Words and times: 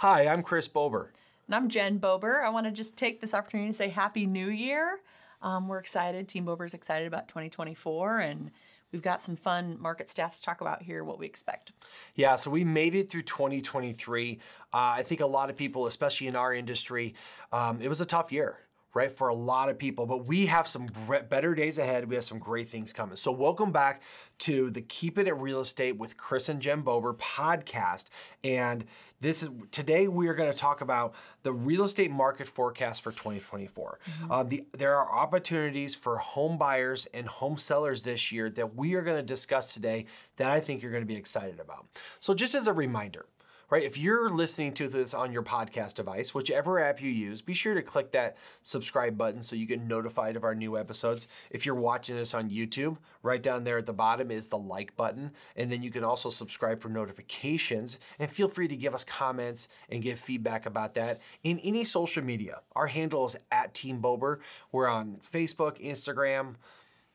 Hi, 0.00 0.28
I'm 0.28 0.42
Chris 0.42 0.66
Bober. 0.66 1.12
And 1.46 1.54
I'm 1.54 1.68
Jen 1.68 1.98
Bober. 1.98 2.40
I 2.42 2.48
want 2.48 2.64
to 2.64 2.72
just 2.72 2.96
take 2.96 3.20
this 3.20 3.34
opportunity 3.34 3.68
to 3.68 3.76
say 3.76 3.90
Happy 3.90 4.24
New 4.24 4.48
Year. 4.48 4.98
Um, 5.42 5.68
we're 5.68 5.76
excited. 5.76 6.26
Team 6.26 6.46
Bober's 6.46 6.72
excited 6.72 7.06
about 7.06 7.28
2024, 7.28 8.20
and 8.20 8.50
we've 8.92 9.02
got 9.02 9.20
some 9.20 9.36
fun 9.36 9.76
market 9.78 10.06
stats 10.06 10.36
to 10.36 10.42
talk 10.42 10.62
about 10.62 10.80
here, 10.80 11.04
what 11.04 11.18
we 11.18 11.26
expect. 11.26 11.72
Yeah, 12.14 12.36
so 12.36 12.50
we 12.50 12.64
made 12.64 12.94
it 12.94 13.10
through 13.10 13.24
2023. 13.24 14.38
Uh, 14.72 14.76
I 14.76 15.02
think 15.02 15.20
a 15.20 15.26
lot 15.26 15.50
of 15.50 15.56
people, 15.58 15.84
especially 15.84 16.28
in 16.28 16.34
our 16.34 16.54
industry, 16.54 17.14
um, 17.52 17.82
it 17.82 17.88
was 17.88 18.00
a 18.00 18.06
tough 18.06 18.32
year 18.32 18.56
right, 18.94 19.16
for 19.16 19.28
a 19.28 19.34
lot 19.34 19.68
of 19.68 19.78
people. 19.78 20.06
But 20.06 20.26
we 20.26 20.46
have 20.46 20.66
some 20.66 20.86
better 21.28 21.54
days 21.54 21.78
ahead. 21.78 22.08
We 22.08 22.14
have 22.16 22.24
some 22.24 22.38
great 22.38 22.68
things 22.68 22.92
coming. 22.92 23.16
So, 23.16 23.30
welcome 23.32 23.72
back 23.72 24.02
to 24.38 24.70
the 24.70 24.80
Keeping 24.82 25.26
It 25.26 25.36
Real 25.36 25.60
Estate 25.60 25.96
with 25.96 26.16
Chris 26.16 26.48
and 26.48 26.60
Jen 26.60 26.82
Bober 26.82 27.14
podcast. 27.14 28.08
And 28.42 28.84
this 29.20 29.42
is 29.42 29.50
today 29.70 30.08
we 30.08 30.28
are 30.28 30.34
going 30.34 30.50
to 30.50 30.56
talk 30.56 30.80
about 30.80 31.14
the 31.42 31.52
real 31.52 31.84
estate 31.84 32.10
market 32.10 32.48
forecast 32.48 33.02
for 33.02 33.12
2024. 33.12 34.00
Mm-hmm. 34.02 34.32
Uh, 34.32 34.42
the, 34.44 34.64
there 34.72 34.96
are 34.96 35.14
opportunities 35.14 35.94
for 35.94 36.16
home 36.16 36.56
buyers 36.58 37.06
and 37.12 37.26
home 37.28 37.58
sellers 37.58 38.02
this 38.02 38.32
year 38.32 38.48
that 38.50 38.74
we 38.76 38.94
are 38.94 39.02
going 39.02 39.16
to 39.18 39.22
discuss 39.22 39.74
today 39.74 40.06
that 40.36 40.50
I 40.50 40.60
think 40.60 40.82
you're 40.82 40.92
going 40.92 41.02
to 41.02 41.06
be 41.06 41.16
excited 41.16 41.60
about. 41.60 41.86
So, 42.18 42.34
just 42.34 42.54
as 42.54 42.66
a 42.66 42.72
reminder, 42.72 43.26
right? 43.70 43.84
If 43.84 43.96
you're 43.96 44.28
listening 44.28 44.74
to 44.74 44.88
this 44.88 45.14
on 45.14 45.32
your 45.32 45.44
podcast 45.44 45.94
device, 45.94 46.34
whichever 46.34 46.80
app 46.80 47.00
you 47.00 47.10
use, 47.10 47.40
be 47.40 47.54
sure 47.54 47.74
to 47.74 47.82
click 47.82 48.10
that 48.12 48.36
subscribe 48.62 49.16
button 49.16 49.42
so 49.42 49.54
you 49.54 49.64
get 49.64 49.80
notified 49.80 50.36
of 50.36 50.44
our 50.44 50.54
new 50.54 50.76
episodes. 50.76 51.28
If 51.50 51.64
you're 51.64 51.76
watching 51.76 52.16
this 52.16 52.34
on 52.34 52.50
YouTube, 52.50 52.98
right 53.22 53.42
down 53.42 53.62
there 53.64 53.78
at 53.78 53.86
the 53.86 53.92
bottom 53.92 54.30
is 54.30 54.48
the 54.48 54.58
like 54.58 54.96
button. 54.96 55.30
And 55.54 55.70
then 55.70 55.82
you 55.82 55.90
can 55.90 56.02
also 56.02 56.30
subscribe 56.30 56.80
for 56.80 56.88
notifications 56.88 57.98
and 58.18 58.30
feel 58.30 58.48
free 58.48 58.68
to 58.68 58.76
give 58.76 58.94
us 58.94 59.04
comments 59.04 59.68
and 59.88 60.02
give 60.02 60.18
feedback 60.18 60.66
about 60.66 60.94
that 60.94 61.20
in 61.44 61.60
any 61.60 61.84
social 61.84 62.24
media. 62.24 62.60
Our 62.74 62.88
handle 62.88 63.24
is 63.24 63.36
at 63.52 63.72
Team 63.72 64.00
Bober. 64.00 64.40
We're 64.72 64.88
on 64.88 65.20
Facebook, 65.32 65.80
Instagram, 65.80 66.56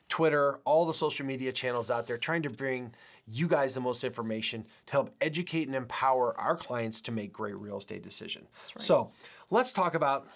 Twitter, 0.10 0.60
all 0.66 0.86
the 0.86 0.94
social 0.94 1.26
media 1.26 1.52
channels 1.52 1.90
out 1.90 2.06
there, 2.06 2.18
trying 2.18 2.44
to 2.44 2.50
bring 2.50 2.94
you 3.28 3.48
guys 3.48 3.74
the 3.74 3.82
most 3.82 4.04
information 4.04 4.66
to 4.88 4.92
help 4.94 5.16
educate 5.22 5.68
and 5.68 5.76
empower 5.76 6.40
our 6.40 6.56
clients 6.56 7.02
to 7.02 7.12
make 7.12 7.34
great 7.34 7.58
real 7.58 7.78
estate 7.78 8.04
decisions. 8.04 8.48
Right. 8.76 8.82
So 8.82 9.12
let's 9.50 9.74
talk 9.74 9.96
about 9.96 10.28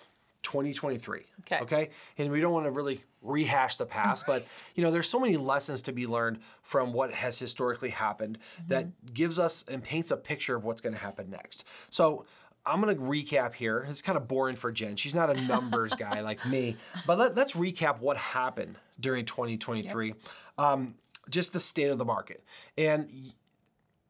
2023. 0.44 1.26
Okay. 1.42 1.60
Okay. 1.62 1.90
And 2.18 2.32
we 2.32 2.42
don't 2.42 2.54
want 2.54 2.66
to 2.66 2.72
really 2.72 3.04
rehash 3.22 3.76
the 3.78 3.86
past, 3.86 4.26
but 4.26 4.46
you 4.76 4.84
know, 4.84 4.92
there's 4.92 5.10
so 5.10 5.20
many 5.20 5.38
lessons 5.38 5.82
to 5.84 5.92
be 5.92 6.08
learned 6.08 6.40
from 6.62 6.94
what 6.94 7.14
has 7.14 7.38
historically 7.38 7.90
happened 7.90 8.40
mm-hmm. 8.40 8.70
that 8.70 9.14
gives 9.14 9.38
us 9.38 9.66
and 9.68 9.84
paints 9.84 10.12
a 10.12 10.18
picture 10.18 10.56
of 10.56 10.64
what's 10.64 10.82
going 10.82 10.94
to 10.94 11.00
happen 11.00 11.30
next. 11.30 11.66
So 11.90 12.26
I'm 12.66 12.82
going 12.82 12.96
to 12.96 13.02
recap 13.02 13.54
here. 13.54 13.86
It's 13.90 14.02
kind 14.02 14.18
of 14.18 14.28
boring 14.28 14.56
for 14.56 14.72
Jen. 14.72 14.96
She's 14.96 15.16
not 15.16 15.30
a 15.30 15.42
numbers 15.48 15.94
guy 15.94 16.22
like 16.22 16.46
me, 16.46 16.78
but 17.06 17.18
let, 17.18 17.38
us 17.38 17.54
recap 17.54 18.00
what 18.00 18.18
happened 18.18 18.78
during 19.00 19.26
2023. 19.26 20.08
Yep. 20.08 20.18
Um, 20.58 20.96
just 21.30 21.54
the 21.54 21.60
state 21.60 21.90
of 21.90 21.98
the 21.98 22.06
market. 22.06 22.44
And 22.78 23.10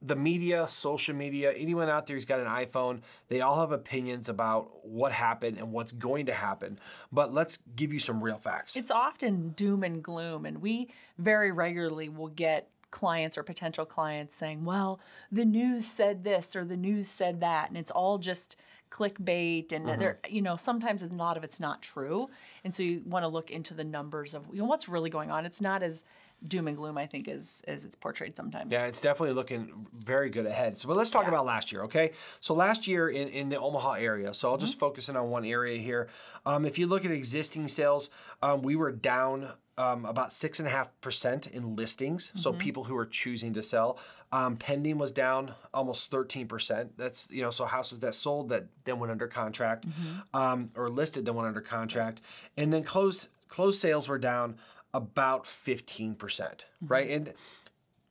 the 0.01 0.15
media, 0.15 0.67
social 0.67 1.13
media, 1.13 1.51
anyone 1.51 1.89
out 1.89 2.07
there 2.07 2.15
who's 2.15 2.25
got 2.25 2.39
an 2.39 2.47
iPhone, 2.47 3.01
they 3.27 3.41
all 3.41 3.59
have 3.59 3.71
opinions 3.71 4.29
about 4.29 4.85
what 4.85 5.11
happened 5.11 5.57
and 5.57 5.71
what's 5.71 5.91
going 5.91 6.27
to 6.27 6.33
happen. 6.33 6.79
But 7.11 7.33
let's 7.33 7.57
give 7.75 7.91
you 7.91 7.99
some 7.99 8.23
real 8.23 8.37
facts. 8.37 8.75
It's 8.75 8.91
often 8.91 9.49
doom 9.49 9.83
and 9.83 10.01
gloom, 10.01 10.45
and 10.45 10.61
we 10.61 10.89
very 11.17 11.51
regularly 11.51 12.07
will 12.07 12.29
get 12.29 12.69
clients 12.91 13.37
or 13.37 13.43
potential 13.43 13.85
clients 13.85 14.35
saying, 14.35 14.65
well, 14.65 14.99
the 15.31 15.45
news 15.45 15.85
said 15.85 16.23
this 16.23 16.55
or 16.55 16.65
the 16.65 16.77
news 16.77 17.07
said 17.07 17.41
that. 17.41 17.69
And 17.69 17.77
it's 17.77 17.91
all 17.91 18.17
just 18.17 18.55
clickbait 18.89 19.71
and 19.71 19.85
mm-hmm. 19.85 19.99
there 19.99 20.19
you 20.27 20.41
know 20.41 20.55
sometimes 20.55 21.03
a 21.03 21.07
lot 21.07 21.37
of 21.37 21.43
it's 21.43 21.59
not 21.59 21.79
true 21.79 22.27
and 22.63 22.73
so 22.73 22.81
you 22.81 23.03
want 23.05 23.21
to 23.21 23.27
look 23.27 23.51
into 23.51 23.75
the 23.75 23.83
numbers 23.83 24.33
of 24.33 24.47
you 24.51 24.59
know 24.59 24.65
what's 24.65 24.89
really 24.89 25.11
going 25.11 25.29
on 25.29 25.45
it's 25.45 25.61
not 25.61 25.83
as 25.83 26.05
doom 26.47 26.67
and 26.67 26.77
gloom 26.77 26.97
i 26.97 27.05
think 27.05 27.27
as 27.27 27.63
as 27.67 27.85
it's 27.85 27.95
portrayed 27.95 28.35
sometimes 28.35 28.71
yeah 28.71 28.85
it's 28.85 29.01
definitely 29.01 29.33
looking 29.33 29.87
very 29.93 30.29
good 30.29 30.45
ahead 30.45 30.77
so 30.77 30.87
but 30.87 30.97
let's 30.97 31.09
talk 31.09 31.23
yeah. 31.23 31.29
about 31.29 31.45
last 31.45 31.71
year 31.71 31.83
okay 31.83 32.11
so 32.39 32.53
last 32.53 32.87
year 32.87 33.09
in, 33.09 33.27
in 33.29 33.49
the 33.49 33.59
omaha 33.59 33.93
area 33.93 34.33
so 34.33 34.49
i'll 34.49 34.55
mm-hmm. 34.55 34.65
just 34.65 34.79
focus 34.79 35.09
in 35.09 35.15
on 35.15 35.29
one 35.29 35.45
area 35.45 35.77
here 35.77 36.07
um, 36.45 36.65
if 36.65 36.77
you 36.77 36.87
look 36.87 37.05
at 37.05 37.11
existing 37.11 37.67
sales 37.67 38.09
um, 38.41 38.61
we 38.61 38.75
were 38.75 38.91
down 38.91 39.49
um, 39.79 40.03
about 40.03 40.33
six 40.33 40.59
and 40.59 40.67
a 40.67 40.71
half 40.71 40.89
percent 40.99 41.47
in 41.47 41.77
listings. 41.77 42.27
Mm-hmm. 42.27 42.39
So 42.39 42.51
people 42.51 42.83
who 42.83 42.97
are 42.97 43.05
choosing 43.05 43.53
to 43.53 43.63
sell. 43.63 43.97
Um, 44.31 44.57
pending 44.57 44.99
was 44.99 45.11
down 45.11 45.53
almost 45.73 46.11
thirteen 46.11 46.47
percent. 46.47 46.97
That's 46.97 47.31
you 47.31 47.41
know 47.41 47.49
so 47.49 47.65
houses 47.65 47.99
that 47.99 48.13
sold 48.13 48.49
that 48.49 48.65
then 48.83 48.99
went 48.99 49.09
under 49.09 49.27
contract, 49.27 49.87
mm-hmm. 49.87 50.37
um, 50.39 50.69
or 50.75 50.89
listed 50.89 51.25
then 51.25 51.33
went 51.33 51.47
under 51.47 51.61
contract, 51.61 52.21
and 52.57 52.71
then 52.71 52.83
closed 52.83 53.29
closed 53.47 53.79
sales 53.79 54.07
were 54.07 54.19
down 54.19 54.57
about 54.93 55.45
fifteen 55.45 56.15
percent. 56.15 56.65
Mm-hmm. 56.83 56.93
Right 56.93 57.09
and 57.09 57.33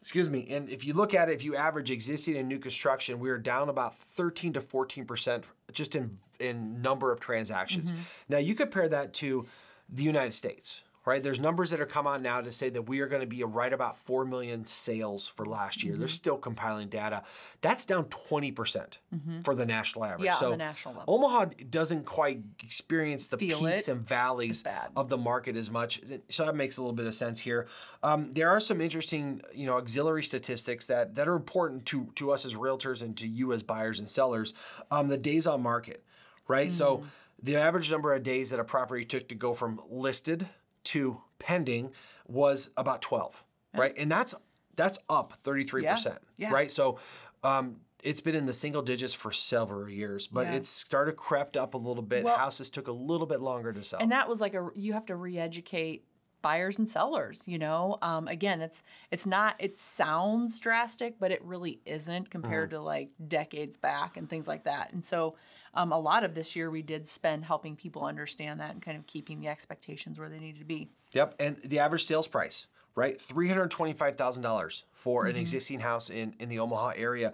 excuse 0.00 0.28
me 0.28 0.46
and 0.50 0.70
if 0.70 0.84
you 0.84 0.94
look 0.94 1.12
at 1.12 1.28
it 1.28 1.32
if 1.32 1.44
you 1.44 1.56
average 1.56 1.90
existing 1.90 2.36
and 2.36 2.48
new 2.48 2.58
construction 2.58 3.18
we 3.18 3.30
are 3.30 3.38
down 3.38 3.68
about 3.68 3.96
13 3.96 4.52
to 4.52 4.60
14 4.60 5.04
percent 5.04 5.44
just 5.72 5.94
in 5.96 6.18
in 6.38 6.80
number 6.80 7.10
of 7.10 7.20
transactions 7.20 7.90
mm-hmm. 7.90 8.02
now 8.28 8.38
you 8.38 8.54
compare 8.54 8.88
that 8.88 9.12
to 9.12 9.44
the 9.88 10.04
united 10.04 10.32
states 10.32 10.84
right? 11.08 11.22
There's 11.22 11.40
numbers 11.40 11.70
that 11.70 11.80
are 11.80 11.86
come 11.86 12.06
on 12.06 12.22
now 12.22 12.40
to 12.42 12.52
say 12.52 12.68
that 12.68 12.82
we 12.82 13.00
are 13.00 13.06
going 13.06 13.22
to 13.22 13.26
be 13.26 13.42
right 13.42 13.72
about 13.72 13.96
4 13.98 14.24
million 14.26 14.64
sales 14.64 15.26
for 15.26 15.46
last 15.46 15.82
year. 15.82 15.92
Mm-hmm. 15.92 16.00
They're 16.00 16.08
still 16.08 16.36
compiling 16.36 16.88
data. 16.88 17.22
That's 17.62 17.84
down 17.84 18.04
20% 18.04 18.54
mm 18.54 19.22
hmm 19.24 19.40
for 19.40 19.54
the 19.54 19.64
national 19.64 20.04
average. 20.04 20.24
Yeah, 20.24 20.34
so 20.34 20.50
the 20.50 20.56
national 20.56 20.94
level. 20.94 21.14
Omaha 21.14 21.46
doesn't 21.70 22.04
quite 22.04 22.40
experience 22.62 23.28
the 23.28 23.38
Feel 23.38 23.60
peaks 23.60 23.88
it. 23.88 23.92
and 23.92 24.06
valleys 24.06 24.64
of 24.96 25.08
the 25.08 25.16
market 25.16 25.56
as 25.56 25.70
much. 25.70 26.00
So 26.28 26.44
that 26.44 26.56
makes 26.56 26.76
a 26.76 26.82
little 26.82 26.94
bit 26.94 27.06
of 27.06 27.14
sense 27.14 27.38
here. 27.38 27.66
Um, 28.02 28.32
there 28.32 28.50
are 28.50 28.60
some 28.60 28.80
interesting, 28.80 29.40
you 29.54 29.66
know, 29.66 29.76
auxiliary 29.76 30.24
statistics 30.24 30.86
that, 30.86 31.14
that 31.14 31.28
are 31.28 31.36
important 31.36 31.86
to, 31.86 32.08
to 32.16 32.32
us 32.32 32.44
as 32.44 32.54
realtors 32.54 33.02
and 33.02 33.16
to 33.16 33.28
you 33.28 33.52
as 33.52 33.62
buyers 33.62 33.98
and 34.00 34.10
sellers. 34.10 34.52
Um, 34.90 35.08
the 35.08 35.16
days 35.16 35.46
on 35.46 35.62
market, 35.62 36.04
right? 36.48 36.68
Mm. 36.68 36.72
So 36.72 37.04
the 37.42 37.56
average 37.56 37.90
number 37.90 38.12
of 38.12 38.22
days 38.22 38.50
that 38.50 38.60
a 38.60 38.64
property 38.64 39.04
took 39.04 39.28
to 39.28 39.34
go 39.34 39.54
from 39.54 39.80
listed 39.88 40.46
to 40.84 41.20
pending 41.38 41.92
was 42.26 42.70
about 42.76 43.02
12, 43.02 43.42
yeah. 43.74 43.80
right? 43.80 43.94
And 43.96 44.10
that's 44.10 44.34
that's 44.76 44.98
up 45.08 45.34
33%, 45.44 45.82
yeah. 45.82 46.16
Yeah. 46.36 46.52
right? 46.52 46.70
So 46.70 46.98
um, 47.42 47.80
it's 48.02 48.20
been 48.20 48.36
in 48.36 48.46
the 48.46 48.52
single 48.52 48.82
digits 48.82 49.12
for 49.12 49.32
several 49.32 49.88
years, 49.88 50.28
but 50.28 50.46
yeah. 50.46 50.54
it's 50.54 50.68
started 50.68 51.16
crept 51.16 51.56
up 51.56 51.74
a 51.74 51.78
little 51.78 52.02
bit. 52.02 52.24
Well, 52.24 52.38
Houses 52.38 52.70
took 52.70 52.86
a 52.86 52.92
little 52.92 53.26
bit 53.26 53.40
longer 53.40 53.72
to 53.72 53.82
sell. 53.82 54.00
And 54.00 54.12
that 54.12 54.28
was 54.28 54.40
like 54.40 54.54
a 54.54 54.70
you 54.74 54.92
have 54.92 55.06
to 55.06 55.16
re-educate 55.16 56.04
buyers 56.40 56.78
and 56.78 56.88
sellers 56.88 57.42
you 57.48 57.58
know 57.58 57.98
um, 58.00 58.28
again 58.28 58.60
it's 58.60 58.84
it's 59.10 59.26
not 59.26 59.56
it 59.58 59.76
sounds 59.76 60.60
drastic 60.60 61.18
but 61.18 61.32
it 61.32 61.42
really 61.44 61.80
isn't 61.84 62.30
compared 62.30 62.68
mm. 62.68 62.74
to 62.74 62.80
like 62.80 63.10
decades 63.26 63.76
back 63.76 64.16
and 64.16 64.30
things 64.30 64.46
like 64.46 64.64
that 64.64 64.92
and 64.92 65.04
so 65.04 65.34
um, 65.74 65.92
a 65.92 65.98
lot 65.98 66.24
of 66.24 66.34
this 66.34 66.56
year 66.56 66.70
we 66.70 66.82
did 66.82 67.06
spend 67.06 67.44
helping 67.44 67.76
people 67.76 68.04
understand 68.04 68.60
that 68.60 68.72
and 68.72 68.82
kind 68.82 68.96
of 68.96 69.06
keeping 69.06 69.40
the 69.40 69.48
expectations 69.48 70.18
where 70.18 70.28
they 70.28 70.38
needed 70.38 70.58
to 70.58 70.64
be 70.64 70.88
yep 71.12 71.34
and 71.38 71.56
the 71.64 71.78
average 71.78 72.04
sales 72.04 72.28
price 72.28 72.66
right 72.94 73.18
$325000 73.18 74.82
for 74.92 75.22
mm-hmm. 75.22 75.30
an 75.30 75.36
existing 75.36 75.80
house 75.80 76.10
in, 76.10 76.34
in 76.38 76.48
the 76.48 76.58
omaha 76.58 76.92
area 76.96 77.32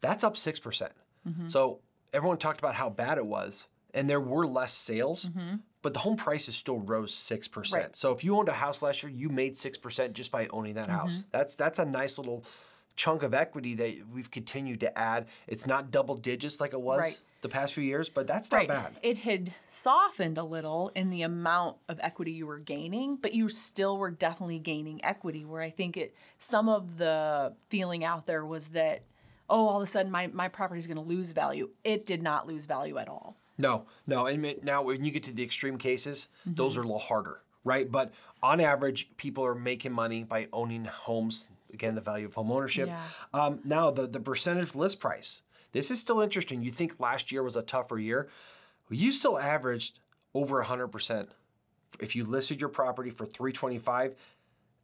that's 0.00 0.24
up 0.24 0.34
6% 0.34 0.62
mm 0.62 1.36
hmm 1.36 1.46
so 1.46 1.78
everyone 2.12 2.36
talked 2.36 2.60
about 2.60 2.74
how 2.74 2.90
bad 2.90 3.16
it 3.16 3.24
was 3.24 3.68
and 3.94 4.08
there 4.08 4.20
were 4.20 4.46
less 4.46 4.72
sales, 4.72 5.26
mm-hmm. 5.26 5.56
but 5.82 5.92
the 5.92 6.00
home 6.00 6.16
prices 6.16 6.56
still 6.56 6.78
rose 6.78 7.14
six 7.14 7.48
percent. 7.48 7.82
Right. 7.82 7.96
So 7.96 8.12
if 8.12 8.24
you 8.24 8.36
owned 8.36 8.48
a 8.48 8.54
house 8.54 8.82
last 8.82 9.02
year, 9.02 9.12
you 9.12 9.28
made 9.28 9.56
six 9.56 9.76
percent 9.76 10.14
just 10.14 10.30
by 10.32 10.46
owning 10.48 10.74
that 10.74 10.88
mm-hmm. 10.88 10.98
house. 10.98 11.24
That's 11.30 11.56
that's 11.56 11.78
a 11.78 11.84
nice 11.84 12.18
little 12.18 12.44
chunk 12.96 13.22
of 13.22 13.34
equity 13.34 13.74
that 13.74 13.94
we've 14.12 14.30
continued 14.30 14.80
to 14.80 14.98
add. 14.98 15.26
It's 15.46 15.66
not 15.66 15.90
double 15.90 16.16
digits 16.16 16.60
like 16.60 16.72
it 16.72 16.80
was 16.80 17.00
right. 17.00 17.20
the 17.40 17.48
past 17.48 17.74
few 17.74 17.84
years, 17.84 18.08
but 18.08 18.26
that's 18.26 18.50
not 18.50 18.58
right. 18.58 18.68
bad. 18.68 18.96
It 19.02 19.18
had 19.18 19.54
softened 19.66 20.38
a 20.38 20.44
little 20.44 20.90
in 20.94 21.10
the 21.10 21.22
amount 21.22 21.76
of 21.88 21.98
equity 22.02 22.32
you 22.32 22.46
were 22.46 22.58
gaining, 22.58 23.16
but 23.16 23.34
you 23.34 23.48
still 23.48 23.96
were 23.96 24.10
definitely 24.10 24.58
gaining 24.58 25.04
equity. 25.04 25.44
Where 25.44 25.62
I 25.62 25.70
think 25.70 25.96
it 25.96 26.14
some 26.38 26.68
of 26.68 26.98
the 26.98 27.54
feeling 27.68 28.04
out 28.04 28.26
there 28.26 28.44
was 28.44 28.68
that 28.68 29.02
oh, 29.48 29.68
all 29.68 29.76
of 29.76 29.82
a 29.82 29.86
sudden 29.86 30.10
my 30.10 30.28
my 30.28 30.48
property 30.48 30.78
is 30.78 30.86
going 30.86 30.96
to 30.96 31.02
lose 31.02 31.32
value. 31.32 31.70
It 31.84 32.06
did 32.06 32.22
not 32.22 32.46
lose 32.46 32.66
value 32.66 32.98
at 32.98 33.08
all. 33.08 33.36
No, 33.58 33.86
no. 34.06 34.26
And 34.26 34.56
now 34.62 34.82
when 34.82 35.04
you 35.04 35.10
get 35.10 35.22
to 35.24 35.32
the 35.32 35.42
extreme 35.42 35.78
cases, 35.78 36.28
mm-hmm. 36.40 36.54
those 36.54 36.76
are 36.76 36.80
a 36.80 36.84
little 36.84 36.98
harder, 36.98 37.42
right? 37.64 37.90
But 37.90 38.12
on 38.42 38.60
average, 38.60 39.10
people 39.16 39.44
are 39.44 39.54
making 39.54 39.92
money 39.92 40.24
by 40.24 40.48
owning 40.52 40.84
homes. 40.84 41.48
Again, 41.72 41.94
the 41.94 42.00
value 42.00 42.26
of 42.26 42.34
home 42.34 42.50
ownership. 42.50 42.88
Yeah. 42.88 43.00
Um, 43.32 43.60
now 43.64 43.90
the 43.90 44.06
the 44.06 44.20
percentage 44.20 44.74
list 44.74 45.00
price. 45.00 45.42
This 45.72 45.90
is 45.90 46.00
still 46.00 46.20
interesting. 46.20 46.62
You 46.62 46.70
think 46.70 47.00
last 47.00 47.32
year 47.32 47.42
was 47.42 47.56
a 47.56 47.62
tougher 47.62 47.98
year? 47.98 48.28
You 48.90 49.10
still 49.10 49.38
averaged 49.38 50.00
over 50.34 50.62
hundred 50.62 50.88
percent. 50.88 51.30
If 52.00 52.16
you 52.16 52.24
listed 52.24 52.60
your 52.60 52.70
property 52.70 53.10
for 53.10 53.24
three 53.24 53.52
twenty 53.52 53.78
five, 53.78 54.14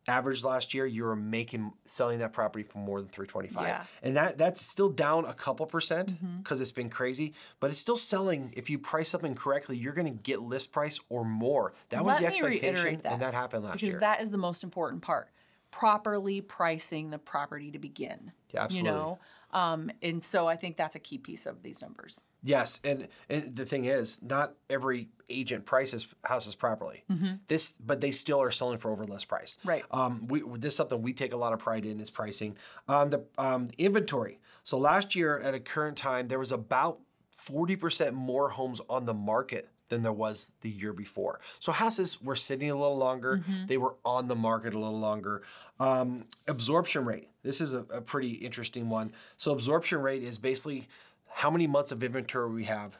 average 0.08 0.42
last 0.42 0.74
year, 0.74 0.86
you 0.86 1.04
were 1.04 1.14
making 1.14 1.72
selling 1.84 2.18
that 2.20 2.32
property 2.32 2.64
for 2.64 2.78
more 2.78 3.00
than 3.00 3.08
325. 3.08 3.66
Yeah. 3.66 3.84
And 4.02 4.16
that 4.16 4.38
that's 4.38 4.60
still 4.60 4.88
down 4.88 5.26
a 5.26 5.34
couple 5.34 5.66
percent 5.66 6.14
because 6.42 6.60
it's 6.60 6.72
been 6.72 6.90
crazy, 6.90 7.34
but 7.60 7.70
it's 7.70 7.78
still 7.78 7.96
selling 7.96 8.52
if 8.56 8.70
you 8.70 8.78
price 8.78 9.08
something 9.08 9.34
correctly, 9.34 9.76
you're 9.76 9.92
going 9.92 10.12
to 10.12 10.22
get 10.22 10.40
list 10.40 10.72
price 10.72 10.98
or 11.08 11.24
more. 11.24 11.74
That 11.90 12.04
was 12.04 12.18
the 12.18 12.26
expectation 12.26 13.00
that, 13.02 13.12
and 13.12 13.22
that 13.22 13.34
happened 13.34 13.64
last 13.64 13.74
because 13.74 13.88
year. 13.88 13.98
Because 13.98 14.00
that 14.00 14.22
is 14.22 14.30
the 14.30 14.38
most 14.38 14.64
important 14.64 15.02
part. 15.02 15.28
Properly 15.70 16.40
pricing 16.40 17.10
the 17.10 17.18
property 17.18 17.70
to 17.70 17.78
begin. 17.78 18.32
Yeah, 18.52 18.64
absolutely. 18.64 18.90
You 18.90 18.96
know, 18.96 19.18
um, 19.52 19.90
and 20.02 20.22
so 20.22 20.46
I 20.46 20.56
think 20.56 20.76
that's 20.76 20.96
a 20.96 20.98
key 20.98 21.18
piece 21.18 21.46
of 21.46 21.62
these 21.62 21.82
numbers. 21.82 22.20
Yes, 22.42 22.80
and, 22.84 23.08
and 23.28 23.56
the 23.56 23.64
thing 23.64 23.84
is, 23.84 24.20
not 24.22 24.54
every 24.70 25.08
agent 25.28 25.66
prices 25.66 26.06
houses 26.24 26.54
properly. 26.54 27.04
This, 27.48 27.72
but 27.72 28.00
they 28.00 28.12
still 28.12 28.40
are 28.40 28.50
selling 28.50 28.78
for 28.78 28.90
over 28.90 29.04
list 29.06 29.28
price. 29.28 29.58
Right. 29.64 29.84
Um, 29.90 30.26
we 30.28 30.42
this 30.58 30.72
is 30.72 30.76
something 30.76 31.02
we 31.02 31.12
take 31.12 31.32
a 31.32 31.36
lot 31.36 31.52
of 31.52 31.58
pride 31.58 31.84
in 31.84 32.00
is 32.00 32.10
pricing. 32.10 32.56
Um, 32.86 33.10
the 33.10 33.24
um, 33.36 33.68
inventory. 33.76 34.40
So 34.62 34.78
last 34.78 35.14
year 35.14 35.38
at 35.38 35.54
a 35.54 35.60
current 35.60 35.96
time, 35.96 36.28
there 36.28 36.38
was 36.38 36.52
about 36.52 37.00
forty 37.30 37.76
percent 37.76 38.14
more 38.14 38.50
homes 38.50 38.80
on 38.88 39.04
the 39.04 39.14
market 39.14 39.68
than 39.88 40.02
there 40.02 40.12
was 40.12 40.52
the 40.60 40.70
year 40.70 40.92
before. 40.92 41.40
So 41.58 41.72
houses 41.72 42.20
were 42.22 42.36
sitting 42.36 42.70
a 42.70 42.74
little 42.74 42.96
longer. 42.96 43.38
Mm-hmm. 43.38 43.66
They 43.66 43.78
were 43.78 43.94
on 44.04 44.28
the 44.28 44.36
market 44.36 44.74
a 44.74 44.78
little 44.78 44.98
longer. 44.98 45.42
Um, 45.80 46.26
absorption 46.46 47.04
rate. 47.04 47.28
This 47.42 47.60
is 47.60 47.74
a, 47.74 47.80
a 47.90 48.00
pretty 48.00 48.32
interesting 48.32 48.88
one. 48.88 49.12
So 49.36 49.52
absorption 49.52 50.00
rate 50.00 50.22
is 50.22 50.38
basically 50.38 50.88
how 51.28 51.50
many 51.50 51.66
months 51.66 51.92
of 51.92 52.02
inventory 52.02 52.52
we 52.52 52.64
have 52.64 52.98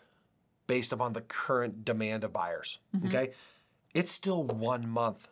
based 0.67 0.93
upon 0.93 1.13
the 1.13 1.23
current 1.23 1.85
demand 1.85 2.25
of 2.25 2.33
buyers. 2.33 2.79
Mm-hmm. 2.95 3.09
Okay. 3.09 3.33
It's 3.95 4.13
still 4.13 4.45
one 4.45 4.89
month. 4.89 5.29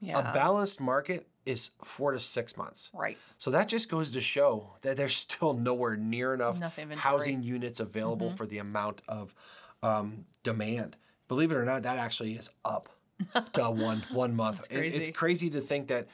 Yeah. 0.00 0.18
A 0.18 0.32
balanced 0.32 0.80
market 0.80 1.28
is 1.44 1.70
four 1.82 2.12
to 2.12 2.20
six 2.20 2.56
months. 2.56 2.90
right. 2.92 3.16
So 3.38 3.50
that 3.52 3.68
just 3.68 3.88
goes 3.88 4.12
to 4.12 4.20
show 4.20 4.74
that 4.82 4.96
there's 4.96 5.16
still 5.28 5.54
nowhere 5.54 5.96
near 5.96 6.34
enough, 6.34 6.56
Enough 6.56 6.78
housing 6.96 7.42
units 7.42 7.80
available 7.80 8.28
mm-hmm. 8.28 8.36
for 8.36 8.46
the 8.46 8.58
amount 8.58 9.02
of 9.08 9.34
um, 9.82 10.24
demand. 10.42 10.96
Believe 11.28 11.52
it 11.52 11.56
or 11.56 11.64
not, 11.64 11.82
that 11.82 11.98
actually 11.98 12.32
is 12.32 12.50
up 12.64 12.88
to 13.52 13.70
one 13.70 14.04
one 14.12 14.34
month. 14.34 14.66
It- 14.70 14.76
it's 14.84 14.96
crazy. 14.96 15.12
crazy 15.12 15.50
to 15.50 15.60
think 15.60 15.88
that 15.88 16.08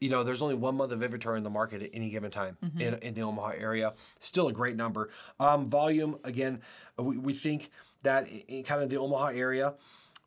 you 0.00 0.08
know 0.10 0.22
there's 0.24 0.42
only 0.42 0.54
one 0.54 0.76
month 0.76 0.92
of 0.92 1.02
inventory 1.02 1.36
in 1.38 1.44
the 1.44 1.50
market 1.50 1.82
at 1.82 1.90
any 1.94 2.10
given 2.10 2.30
time 2.30 2.56
in, 2.78 2.94
in 2.94 3.14
the 3.14 3.22
Omaha 3.22 3.52
area. 3.58 3.94
Still 4.18 4.48
a 4.48 4.52
great 4.52 4.76
number. 4.76 5.10
Um, 5.40 5.66
volume 5.68 6.18
again, 6.24 6.60
we, 6.98 7.16
we 7.18 7.32
think 7.32 7.70
that 8.02 8.28
in, 8.28 8.40
in 8.48 8.62
kind 8.64 8.82
of 8.82 8.88
the 8.90 8.96
Omaha 8.98 9.28
area, 9.28 9.74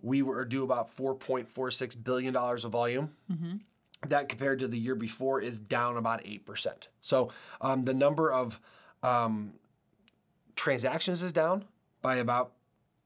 we 0.01 0.21
were 0.21 0.45
due 0.45 0.63
about 0.63 0.95
4.46 0.95 2.03
billion 2.03 2.33
dollars 2.33 2.63
of 2.65 2.71
volume 2.71 3.11
that 4.07 4.29
compared 4.29 4.59
to 4.59 4.67
the 4.67 4.77
year 4.77 4.93
before 4.95 5.41
is 5.41 5.59
down 5.59 5.97
about 5.97 6.23
8%. 6.23 6.67
So 7.01 7.31
um, 7.61 7.83
the 7.85 7.93
number 7.95 8.31
of 8.31 8.59
um, 9.01 9.53
transactions 10.55 11.21
is 11.21 11.31
down 11.31 11.65
by 12.01 12.17
about, 12.17 12.51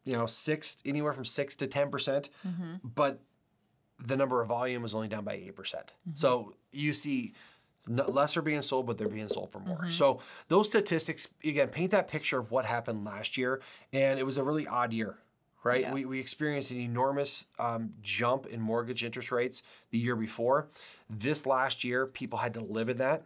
you 0.04 0.14
know, 0.14 0.26
six, 0.26 0.78
anywhere 0.86 1.14
from 1.14 1.26
six 1.26 1.56
to 1.58 1.68
10%, 1.68 1.92
percent 1.92 2.30
mm-hmm. 2.48 2.76
but 2.84 3.22
the 4.00 4.18
number 4.18 4.42
of 4.42 4.48
volume 4.48 4.84
is 4.84 4.96
only 4.96 5.08
down 5.08 5.24
by 5.24 5.36
8%. 5.36 5.56
percent 5.56 5.94
mm-hmm. 6.02 6.16
So 6.16 6.56
you 6.72 6.94
see 6.94 7.34
less 7.88 8.38
are 8.38 8.42
being 8.42 8.62
sold, 8.62 8.86
but 8.86 8.98
they're 8.98 9.08
being 9.08 9.28
sold 9.28 9.52
for 9.52 9.60
more. 9.60 9.78
Mm-hmm. 9.78 9.92
So 9.92 10.20
those 10.48 10.70
statistics, 10.70 11.28
again, 11.44 11.70
paint 11.70 11.92
that 11.92 12.08
picture 12.08 12.40
of 12.40 12.52
what 12.52 12.66
happened 12.66 13.06
last 13.06 13.38
year. 13.38 13.62
And 13.92 14.20
it 14.20 14.24
was 14.24 14.38
a 14.38 14.44
really 14.44 14.68
odd 14.68 14.94
year 14.94 15.18
right? 15.64 15.82
Yeah. 15.82 15.94
We, 15.94 16.06
we 16.06 16.20
experienced 16.20 16.72
an 16.72 16.80
enormous 16.80 17.46
um, 17.60 17.94
jump 18.02 18.48
in 18.48 18.60
mortgage 18.60 19.04
interest 19.04 19.32
rates 19.32 19.64
the 19.92 19.98
year 19.98 20.16
before. 20.16 20.70
This 21.10 21.46
last 21.46 21.84
year, 21.84 22.08
people 22.08 22.40
had 22.40 22.54
to 22.56 22.62
live 22.62 22.90
in 22.90 22.98
that, 22.98 23.24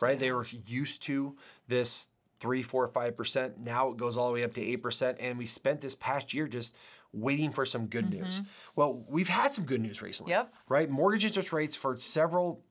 right? 0.00 0.18
They 0.18 0.32
were 0.32 0.46
used 0.66 1.02
to 1.04 1.36
this 1.66 2.08
three, 2.40 2.62
four, 2.62 2.86
five 2.88 3.16
percent. 3.16 3.58
Now 3.58 3.90
it 3.90 3.96
goes 3.96 4.16
all 4.16 4.28
the 4.28 4.34
way 4.34 4.44
up 4.44 4.54
to 4.54 4.62
eight 4.62 4.82
percent, 4.82 5.18
and 5.20 5.38
we 5.38 5.46
spent 5.46 5.80
this 5.80 5.94
past 5.94 6.32
year 6.34 6.46
just 6.46 6.76
waiting 7.12 7.50
for 7.50 7.64
some 7.64 7.86
good 7.86 8.10
news. 8.10 8.36
Mm-hmm. 8.40 8.48
Well, 8.76 9.04
we've 9.08 9.28
had 9.28 9.50
some 9.50 9.64
good 9.64 9.80
news 9.80 10.02
recently, 10.02 10.32
Yep. 10.32 10.52
right? 10.68 10.90
Mortgage 10.90 11.24
interest 11.24 11.52
rates 11.52 11.74
for 11.74 11.96
several, 11.96 12.62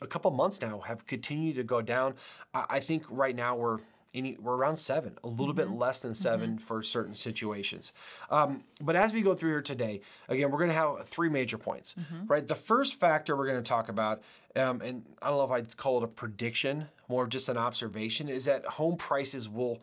a 0.00 0.06
couple 0.06 0.30
months 0.32 0.60
now 0.60 0.80
have 0.80 1.06
continued 1.06 1.56
to 1.56 1.62
go 1.64 1.80
down. 1.80 2.14
I, 2.52 2.64
I 2.70 2.80
think 2.80 3.04
right 3.08 3.36
now 3.36 3.54
we're 3.54 3.78
any, 4.14 4.36
we're 4.40 4.54
around 4.54 4.76
seven, 4.76 5.18
a 5.24 5.28
little 5.28 5.54
bit 5.54 5.70
less 5.70 6.00
than 6.00 6.14
7 6.14 6.58
for 6.58 6.82
certain 6.82 7.14
situations. 7.14 7.92
Um, 8.30 8.64
but 8.80 8.96
as 8.96 9.12
we 9.12 9.22
go 9.22 9.34
through 9.34 9.50
here 9.50 9.62
today, 9.62 10.00
again, 10.28 10.50
we're 10.50 10.58
going 10.58 10.70
to 10.70 10.76
have 10.76 11.04
three 11.04 11.28
major 11.28 11.58
points, 11.58 11.94
right? 12.26 12.46
The 12.46 12.54
first 12.54 12.98
factor 13.00 13.36
we're 13.36 13.46
going 13.46 13.62
to 13.62 13.68
talk 13.68 13.88
about, 13.88 14.22
um, 14.56 14.80
and 14.80 15.04
I 15.20 15.28
don't 15.28 15.38
know 15.38 15.44
if 15.44 15.50
I'd 15.50 15.76
call 15.76 15.98
it 15.98 16.04
a 16.04 16.08
prediction, 16.08 16.86
more 17.08 17.24
of 17.24 17.28
just 17.30 17.48
an 17.48 17.56
observation, 17.56 18.28
is 18.28 18.44
that 18.44 18.64
home 18.64 18.96
prices 18.96 19.48
will 19.48 19.82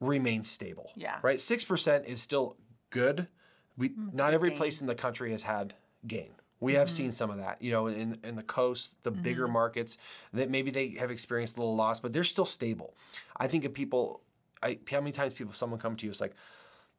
remain 0.00 0.42
stable. 0.42 0.90
Yeah. 0.96 1.18
Right. 1.22 1.40
Six 1.40 1.64
percent 1.64 2.06
is 2.06 2.20
still 2.20 2.56
good. 2.90 3.28
We 3.76 3.92
not 4.12 4.34
every 4.34 4.50
gain. 4.50 4.58
place 4.58 4.80
in 4.80 4.86
the 4.86 4.94
country 4.94 5.32
has 5.32 5.42
had 5.42 5.74
gain. 6.06 6.30
We 6.60 6.74
have 6.74 6.88
seen 6.88 7.06
mm-hmm. 7.06 7.12
some 7.12 7.30
of 7.30 7.38
that, 7.38 7.60
you 7.60 7.72
know, 7.72 7.88
in 7.88 8.18
in 8.24 8.36
the 8.36 8.42
coast, 8.42 8.94
the 9.02 9.10
bigger 9.10 9.44
mm-hmm. 9.44 9.52
markets 9.54 9.98
that 10.32 10.50
maybe 10.50 10.70
they 10.70 10.90
have 10.90 11.10
experienced 11.10 11.56
a 11.56 11.60
little 11.60 11.76
loss, 11.76 12.00
but 12.00 12.12
they're 12.12 12.24
still 12.24 12.44
stable. 12.44 12.94
I 13.36 13.48
think 13.48 13.64
if 13.64 13.74
people, 13.74 14.22
I, 14.62 14.78
how 14.90 15.00
many 15.00 15.12
times 15.12 15.34
people 15.34 15.52
someone 15.52 15.80
come 15.80 15.96
to 15.96 16.06
you, 16.06 16.10
it's 16.10 16.20
like, 16.20 16.34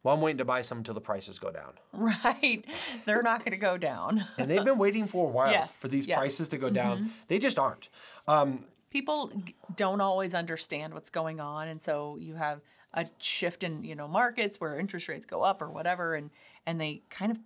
well, 0.05 0.13
I'm 0.13 0.21
waiting 0.21 0.37
to 0.37 0.45
buy 0.45 0.61
some 0.61 0.77
until 0.77 0.93
the 0.93 1.01
prices 1.01 1.39
go 1.39 1.49
down, 1.49 1.73
Right. 1.93 2.63
They're 3.05 3.23
not 3.23 3.39
going 3.39 3.53
to 3.53 3.57
go 3.57 3.75
down. 3.75 4.23
and 4.37 4.49
they've 4.49 4.63
been 4.63 4.77
waiting 4.77 5.07
for 5.07 5.27
a 5.27 5.31
while 5.31 5.51
Yes, 5.51 5.81
for 5.81 5.87
these 5.87 6.05
yes. 6.05 6.17
prices 6.17 6.49
to 6.49 6.57
go 6.57 6.67
mm-hmm. 6.67 6.75
down. 6.75 7.11
They 7.27 7.39
just 7.39 7.57
aren't. 7.57 7.89
Um, 8.27 8.65
People 8.91 9.31
don't 9.75 10.01
always 10.01 10.35
understand 10.35 10.93
what's 10.93 11.09
going 11.09 11.39
on, 11.39 11.67
and 11.67 11.81
so 11.81 12.17
you 12.19 12.35
have 12.35 12.61
a 12.93 13.07
shift 13.17 13.63
in 13.63 13.83
you 13.83 13.95
know 13.95 14.07
markets 14.07 14.61
where 14.61 14.79
interest 14.79 15.09
rates 15.09 15.25
go 15.25 15.41
up 15.41 15.61
or 15.61 15.69
whatever, 15.69 16.15
and 16.15 16.29
and 16.65 16.79
they 16.79 17.01
kind 17.09 17.31
of 17.31 17.39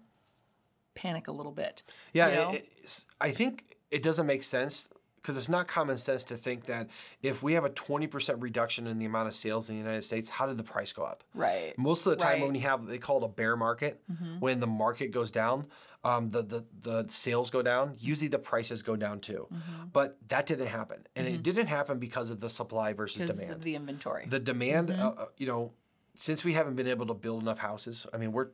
panic 0.96 1.28
a 1.28 1.32
little 1.32 1.52
bit. 1.52 1.84
Yeah, 2.14 2.28
it- 2.52 2.66
it's- 2.78 3.06
I 3.22 3.32
think 3.32 3.78
it 3.92 4.04
doesn't 4.04 4.26
make 4.26 4.44
sense 4.44 4.90
because 5.16 5.38
it's 5.38 5.50
not 5.50 5.68
common 5.68 5.98
sense 5.98 6.24
to 6.24 6.38
think 6.38 6.66
that 6.66 6.90
if 7.22 7.44
we 7.44 7.54
have 7.54 7.66
a 7.66 7.70
20% 7.70 8.42
reduction 8.42 8.88
in 8.88 8.98
the 9.00 9.06
amount 9.06 9.28
of 9.28 9.36
sales 9.36 9.70
in 9.70 9.76
the 9.76 9.82
United 9.82 10.02
States, 10.04 10.30
how 10.30 10.48
did 10.48 10.58
the 10.58 10.64
price 10.64 10.94
go 10.94 11.04
up? 11.04 11.24
right. 11.34 11.78
Most 11.78 12.06
of 12.06 12.12
the 12.12 12.16
time, 12.16 12.28
Right. 12.30 12.36
Mm-hmm. 12.38 12.46
when 12.46 12.56
you 12.56 12.62
have, 12.62 12.86
they 12.88 12.98
call 12.98 13.18
it 13.20 13.26
a 13.26 13.28
bear 13.28 13.56
market, 13.58 14.02
when 14.40 14.60
the 14.62 14.68
market 14.68 15.08
goes 15.12 15.32
down, 15.32 15.68
um, 16.06 16.30
the, 16.32 16.42
the 16.44 16.66
the 16.80 17.06
sales 17.10 17.50
go 17.50 17.62
down. 17.62 17.96
Usually, 18.00 18.30
the 18.30 18.40
prices 18.40 18.82
go 18.82 18.96
down 18.96 19.20
too. 19.20 19.48
Mm-hmm. 19.54 19.88
But 19.92 20.18
that 20.30 20.46
didn't 20.46 20.68
happen, 20.68 21.06
and 21.18 21.28
it 21.28 21.44
didn't 21.44 21.68
happen 21.68 22.00
because 22.00 22.32
of 22.32 22.40
the 22.40 22.48
supply 22.50 22.94
versus 22.94 23.30
demand. 23.30 23.52
of 23.54 23.64
the 23.64 23.76
inventory. 23.76 24.26
The 24.26 24.40
demand, 24.40 24.88
Mm-hmm. 24.90 25.02
uh, 25.02 25.10
uh, 25.10 25.26
you 25.36 25.46
know, 25.48 25.74
since 26.16 26.46
we 26.46 26.54
haven't 26.54 26.76
been 26.76 26.88
able 26.88 27.06
to 27.08 27.14
build 27.14 27.42
enough 27.42 27.58
houses, 27.60 28.08
I 28.14 28.18
mean, 28.18 28.32
we're 28.32 28.48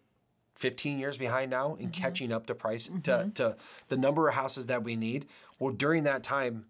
15 0.55 0.99
years 0.99 1.17
behind 1.17 1.51
now 1.51 1.69
Mm-hmm. 1.71 1.83
in 1.83 1.89
catching 1.89 2.31
up 2.31 2.47
to 2.47 2.55
price 2.55 2.89
to, 3.03 3.31
to 3.35 3.55
the 3.89 3.97
number 3.97 4.27
of 4.27 4.35
houses 4.35 4.67
that 4.67 4.83
we 4.83 4.95
need. 4.95 5.27
Well, 5.59 5.73
during 5.73 6.03
that 6.03 6.23
time, 6.23 6.65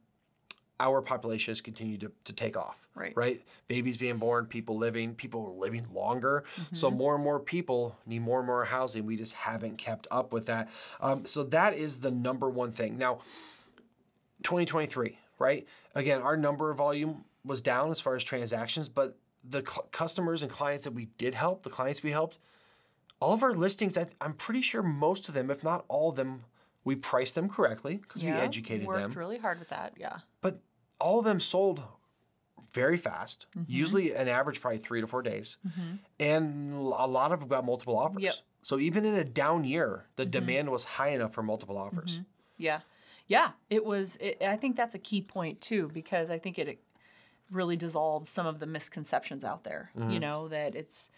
our 0.79 1.01
population 1.01 1.51
has 1.51 1.61
continued 1.61 2.01
to, 2.01 2.11
to 2.25 2.33
take 2.33 2.57
off. 2.57 2.85
Right. 2.95 3.13
Right. 3.15 3.41
Babies 3.67 3.97
being 3.97 4.17
born, 4.17 4.45
people 4.45 4.77
living, 4.77 5.15
people 5.15 5.45
are 5.47 5.59
living 5.59 5.85
longer. 5.93 6.43
So 6.73 6.87
Mm-hmm. 6.89 6.97
more 6.97 7.15
and 7.15 7.23
more 7.23 7.39
people 7.39 7.97
need 8.05 8.19
more 8.19 8.39
and 8.39 8.47
more 8.47 8.65
housing. 8.65 9.05
We 9.05 9.15
just 9.17 9.33
haven't 9.33 9.77
kept 9.77 10.07
up 10.11 10.33
with 10.33 10.47
that. 10.47 10.69
Um, 10.99 11.25
so 11.25 11.43
that 11.45 11.75
is 11.75 11.99
the 11.99 12.11
number 12.11 12.49
one 12.49 12.71
thing. 12.71 12.97
Now, 12.97 13.19
2023, 14.43 15.17
right? 15.39 15.65
Again, 15.93 16.21
our 16.21 16.37
number 16.37 16.69
of 16.71 16.77
volume 16.77 17.23
was 17.43 17.61
down 17.61 17.91
as 17.91 17.99
far 18.01 18.15
as 18.15 18.23
transactions, 18.23 18.89
but 18.89 19.17
the 19.47 19.59
cl- 19.61 19.87
customers 19.91 20.41
and 20.41 20.51
clients 20.51 20.83
that 20.85 20.91
we 20.93 21.05
did 21.17 21.35
help, 21.35 21.63
the 21.63 21.69
clients 21.69 22.03
we 22.03 22.11
helped, 22.11 22.39
all 23.19 23.33
of 23.33 23.43
our 23.43 23.53
listings, 23.53 23.97
I, 23.97 24.07
I'm 24.21 24.33
pretty 24.33 24.61
sure 24.61 24.83
most 24.83 25.27
of 25.27 25.33
them, 25.33 25.49
if 25.49 25.63
not 25.63 25.85
all 25.87 26.09
of 26.09 26.15
them, 26.15 26.43
we 26.83 26.95
priced 26.95 27.35
them 27.35 27.49
correctly 27.49 27.97
because 27.97 28.23
we 28.23 28.29
Yeah, 28.29 28.39
educated 28.39 28.85
worked 28.87 29.01
them. 29.01 29.11
really 29.13 29.37
hard 29.37 29.59
with 29.59 29.69
that. 29.69 29.93
Yeah. 29.97 30.17
But 30.41 30.59
all 30.99 31.19
of 31.19 31.25
them 31.25 31.39
sold 31.39 31.83
very 32.73 32.97
fast, 32.97 33.47
Mm-hmm. 33.57 33.71
usually 33.71 34.13
an 34.13 34.27
average 34.27 34.59
probably 34.61 34.77
three 34.79 35.01
to 35.01 35.07
four 35.07 35.21
days. 35.21 35.57
And 36.19 36.73
a 36.73 37.05
lot 37.05 37.31
of 37.31 37.39
them 37.39 37.49
got 37.49 37.65
multiple 37.65 37.97
offers. 37.97 38.21
Yep. 38.23 38.33
Mm-hmm. 38.33 38.43
So 38.63 38.79
even 38.79 39.05
in 39.05 39.15
a 39.15 39.23
down 39.23 39.63
year, 39.63 40.05
the 40.15 40.25
demand 40.25 40.69
was 40.71 40.83
high 40.83 41.09
enough 41.09 41.33
for 41.33 41.43
multiple 41.43 41.77
offers. 41.77 42.21
Yeah. 42.57 42.81
Yeah. 43.27 43.51
It 43.69 43.85
was, 43.85 44.17
it, 44.17 44.41
I 44.41 44.55
think 44.57 44.75
that's 44.75 44.95
a 44.95 44.99
key 44.99 45.21
point 45.21 45.61
too, 45.61 45.89
because 45.93 46.29
I 46.29 46.37
think 46.39 46.57
it 46.59 46.79
really 47.51 47.75
dissolves 47.77 48.27
some 48.29 48.45
of 48.47 48.59
the 48.59 48.65
misconceptions 48.65 49.43
out 49.45 49.63
there, 49.63 49.91
Mm-hmm. 49.97 50.09
you 50.11 50.19
know, 50.19 50.47
that 50.49 50.75
it's, 50.75 51.11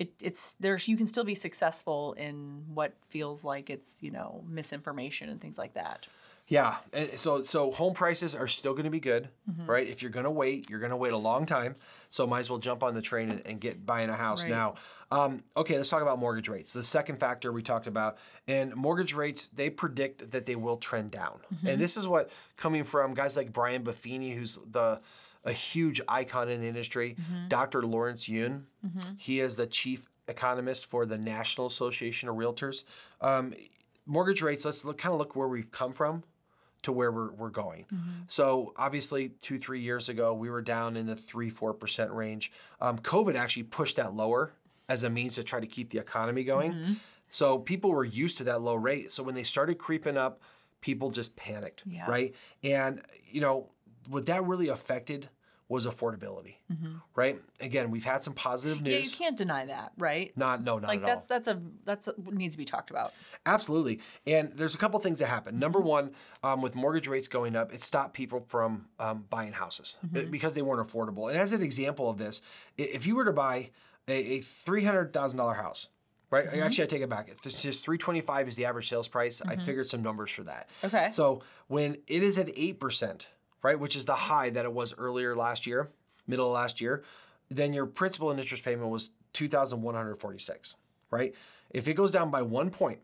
it, 0.00 0.10
it's 0.22 0.54
there's 0.54 0.88
you 0.88 0.96
can 0.96 1.06
still 1.06 1.24
be 1.24 1.34
successful 1.36 2.14
in 2.14 2.64
what 2.74 2.94
feels 3.10 3.44
like 3.44 3.70
it's 3.70 4.02
you 4.02 4.10
know 4.10 4.42
misinformation 4.48 5.28
and 5.28 5.40
things 5.40 5.58
like 5.58 5.74
that 5.74 6.06
Yeah, 6.48 6.76
so 7.14 7.44
so 7.44 7.70
home 7.70 7.94
prices 7.94 8.34
are 8.34 8.48
still 8.48 8.72
going 8.72 8.86
to 8.86 8.90
be 8.90 8.98
good, 8.98 9.28
right? 9.66 9.86
If 9.86 10.02
you're 10.02 10.10
going 10.10 10.24
to 10.24 10.30
wait, 10.42 10.68
you're 10.68 10.80
going 10.80 10.90
to 10.90 10.96
wait 10.96 11.12
a 11.12 11.16
long 11.30 11.46
time. 11.46 11.74
So 12.08 12.26
might 12.26 12.40
as 12.40 12.50
well 12.50 12.58
jump 12.58 12.82
on 12.82 12.94
the 12.94 13.02
train 13.02 13.30
and, 13.30 13.40
and 13.46 13.60
get 13.60 13.86
buying 13.86 14.10
a 14.10 14.16
house 14.16 14.42
Right. 14.42 14.50
now. 14.50 14.74
Um, 15.12 15.44
okay, 15.56 15.76
let's 15.76 15.88
talk 15.88 16.02
about 16.02 16.18
mortgage 16.18 16.48
rates. 16.48 16.72
The 16.72 16.82
second 16.82 17.20
factor 17.20 17.52
we 17.52 17.62
talked 17.62 17.86
about, 17.86 18.18
and 18.48 18.74
mortgage 18.74 19.14
rates 19.14 19.46
they 19.54 19.70
predict 19.70 20.32
that 20.32 20.44
they 20.46 20.56
will 20.56 20.76
trend 20.78 21.12
down, 21.12 21.38
and 21.64 21.80
this 21.80 21.96
is 21.96 22.04
what 22.08 22.30
coming 22.56 22.82
from 22.84 23.14
guys 23.14 23.36
like 23.36 23.52
Brian 23.52 23.84
Buffini, 23.84 24.34
who's 24.34 24.58
the 24.72 25.00
a 25.44 25.52
huge 25.52 26.00
icon 26.08 26.48
in 26.48 26.60
the 26.60 26.66
industry, 26.68 27.16
Dr. 27.48 27.82
Lawrence 27.82 28.28
Yun, 28.28 28.66
he 29.16 29.40
is 29.40 29.56
the 29.56 29.66
chief 29.66 30.08
economist 30.28 30.86
for 30.86 31.06
the 31.06 31.18
National 31.18 31.66
Association 31.66 32.28
of 32.28 32.36
Realtors. 32.36 32.84
Um, 33.20 33.54
mortgage 34.06 34.42
rates, 34.42 34.64
let's 34.64 34.84
look, 34.84 34.98
kind 34.98 35.12
of 35.12 35.18
look 35.18 35.34
where 35.36 35.48
we've 35.48 35.70
come 35.70 35.92
from 35.92 36.22
to 36.82 36.92
where 36.92 37.10
we're, 37.12 37.30
we're 37.32 37.50
going. 37.50 37.84
So 38.26 38.72
obviously, 38.76 39.30
two, 39.40 39.58
three 39.58 39.80
years 39.80 40.08
ago, 40.08 40.32
we 40.34 40.48
were 40.50 40.62
down 40.62 40.96
in 40.96 41.06
the 41.06 41.16
three, 41.16 41.50
4% 41.50 42.14
range. 42.14 42.52
Um, 42.80 42.98
COVID 42.98 43.34
actually 43.34 43.64
pushed 43.64 43.96
that 43.96 44.14
lower 44.14 44.52
as 44.88 45.04
a 45.04 45.10
means 45.10 45.34
to 45.36 45.44
try 45.44 45.60
to 45.60 45.66
keep 45.66 45.90
the 45.90 45.98
economy 45.98 46.42
going. 46.44 46.96
So 47.28 47.58
people 47.58 47.90
were 47.90 48.04
used 48.04 48.38
to 48.38 48.44
that 48.44 48.60
low 48.60 48.74
rate. 48.74 49.12
So 49.12 49.22
when 49.22 49.34
they 49.34 49.42
started 49.44 49.78
creeping 49.78 50.16
up, 50.16 50.40
people 50.80 51.10
just 51.10 51.36
panicked, 51.36 51.82
Yeah. 51.86 52.10
right? 52.10 52.34
And, 52.64 53.02
you 53.30 53.40
know, 53.40 53.68
what 54.08 54.26
that 54.26 54.44
really 54.44 54.68
affected 54.68 55.28
was 55.68 55.86
affordability, 55.86 56.56
right? 57.14 57.40
Again, 57.60 57.92
we've 57.92 58.04
had 58.04 58.24
some 58.24 58.32
positive 58.34 58.78
Mm-hmm. 58.78 58.86
Yeah, 58.88 58.98
you 58.98 59.10
can't 59.10 59.36
deny 59.36 59.66
that, 59.66 59.92
right? 59.98 60.36
not, 60.36 60.64
no, 60.64 60.80
not 60.80 60.88
like 60.88 60.98
at 60.98 61.04
all. 61.04 61.08
that's 61.08 61.26
that's 61.28 61.46
a 61.46 61.62
that's 61.84 62.08
a, 62.08 62.12
what 62.14 62.34
needs 62.34 62.54
to 62.56 62.58
be 62.58 62.64
talked 62.64 62.90
about. 62.90 63.12
Absolutely. 63.46 64.00
And 64.26 64.50
there's 64.56 64.74
a 64.74 64.78
couple 64.78 64.98
things 64.98 65.20
that 65.20 65.26
happen. 65.26 65.52
Mm-hmm. 65.52 65.60
Number 65.60 65.80
one, 65.80 66.10
um, 66.42 66.60
with 66.60 66.74
mortgage 66.74 67.06
rates 67.06 67.28
going 67.28 67.54
up, 67.54 67.72
it 67.72 67.82
stopped 67.82 68.14
people 68.14 68.44
from 68.48 68.86
um, 68.98 69.26
buying 69.30 69.52
houses 69.52 69.96
Mm-hmm. 70.04 70.30
because 70.32 70.54
they 70.54 70.62
weren't 70.62 70.84
affordable. 70.88 71.28
And 71.28 71.38
as 71.38 71.52
an 71.52 71.62
example 71.62 72.10
of 72.10 72.18
this, 72.18 72.42
if 72.76 73.06
you 73.06 73.14
were 73.14 73.24
to 73.26 73.32
buy 73.32 73.70
a, 74.08 74.38
a 74.38 74.38
$300,000 74.40 75.56
house, 75.56 75.88
right? 76.30 76.46
Mm-hmm. 76.46 76.62
Actually, 76.62 76.84
I 76.84 76.86
take 76.88 77.02
it 77.02 77.08
back. 77.08 77.28
If 77.28 77.42
this 77.42 77.64
is 77.64 77.78
325 77.78 78.48
is 78.48 78.54
the 78.56 78.64
average 78.64 78.88
sales 78.88 79.06
price, 79.08 79.40
I 79.46 79.54
figured 79.54 79.88
some 79.88 80.02
numbers 80.02 80.30
for 80.32 80.42
that. 80.44 80.68
Mm-hmm. 80.82 80.86
Okay. 80.96 81.08
So 81.10 81.42
when 81.68 81.98
it 82.08 82.22
is 82.24 82.38
at 82.38 82.48
8%, 82.48 83.26
right, 83.62 83.78
which 83.78 83.96
is 83.96 84.04
the 84.04 84.14
high 84.14 84.50
that 84.50 84.64
it 84.64 84.72
was 84.72 84.94
earlier 84.96 85.36
last 85.36 85.66
year, 85.66 85.90
middle 86.26 86.46
of 86.46 86.52
last 86.52 86.80
year, 86.80 87.02
then 87.48 87.72
your 87.72 87.86
principal 87.86 88.30
and 88.30 88.38
interest 88.40 88.64
payment 88.64 88.90
was 88.90 89.10
2146, 89.32 90.76
right? 91.10 91.34
If 91.70 91.88
it 91.88 91.94
goes 91.94 92.10
down 92.10 92.30
by 92.30 92.42
1 92.42 92.70
point, 92.70 93.00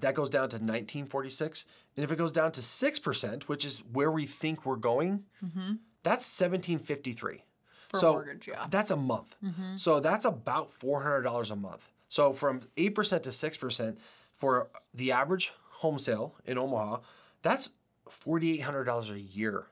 that 0.00 0.14
goes 0.14 0.30
down 0.30 0.48
to 0.50 0.56
1946. 0.56 1.64
And 1.96 2.04
if 2.04 2.12
it 2.12 2.16
goes 2.16 2.32
down 2.32 2.52
to 2.52 2.60
6%, 2.60 3.42
which 3.44 3.64
is 3.64 3.82
where 3.92 4.10
we 4.10 4.26
think 4.26 4.66
we're 4.66 4.76
going, 4.76 5.24
mm-hmm. 5.44 5.74
that's 6.02 6.40
1753. 6.40 7.44
For 7.88 7.96
a 7.96 8.00
so 8.00 8.12
mortgage, 8.12 8.48
yeah. 8.48 8.66
that's 8.68 8.90
a 8.90 8.96
month. 8.96 9.34
Mm-hmm. 9.42 9.76
So 9.76 9.98
that's 9.98 10.26
about 10.26 10.70
$400 10.70 11.50
a 11.50 11.56
month. 11.56 11.90
So 12.08 12.32
from 12.32 12.60
8% 12.76 13.22
to 13.22 13.30
6% 13.30 13.96
for 14.34 14.68
the 14.92 15.12
average 15.12 15.52
home 15.70 15.98
sale 15.98 16.34
in 16.44 16.58
Omaha, 16.58 16.98
that's 17.42 17.70
$4,800 18.10 19.10
a 19.14 19.20
year. 19.20 19.66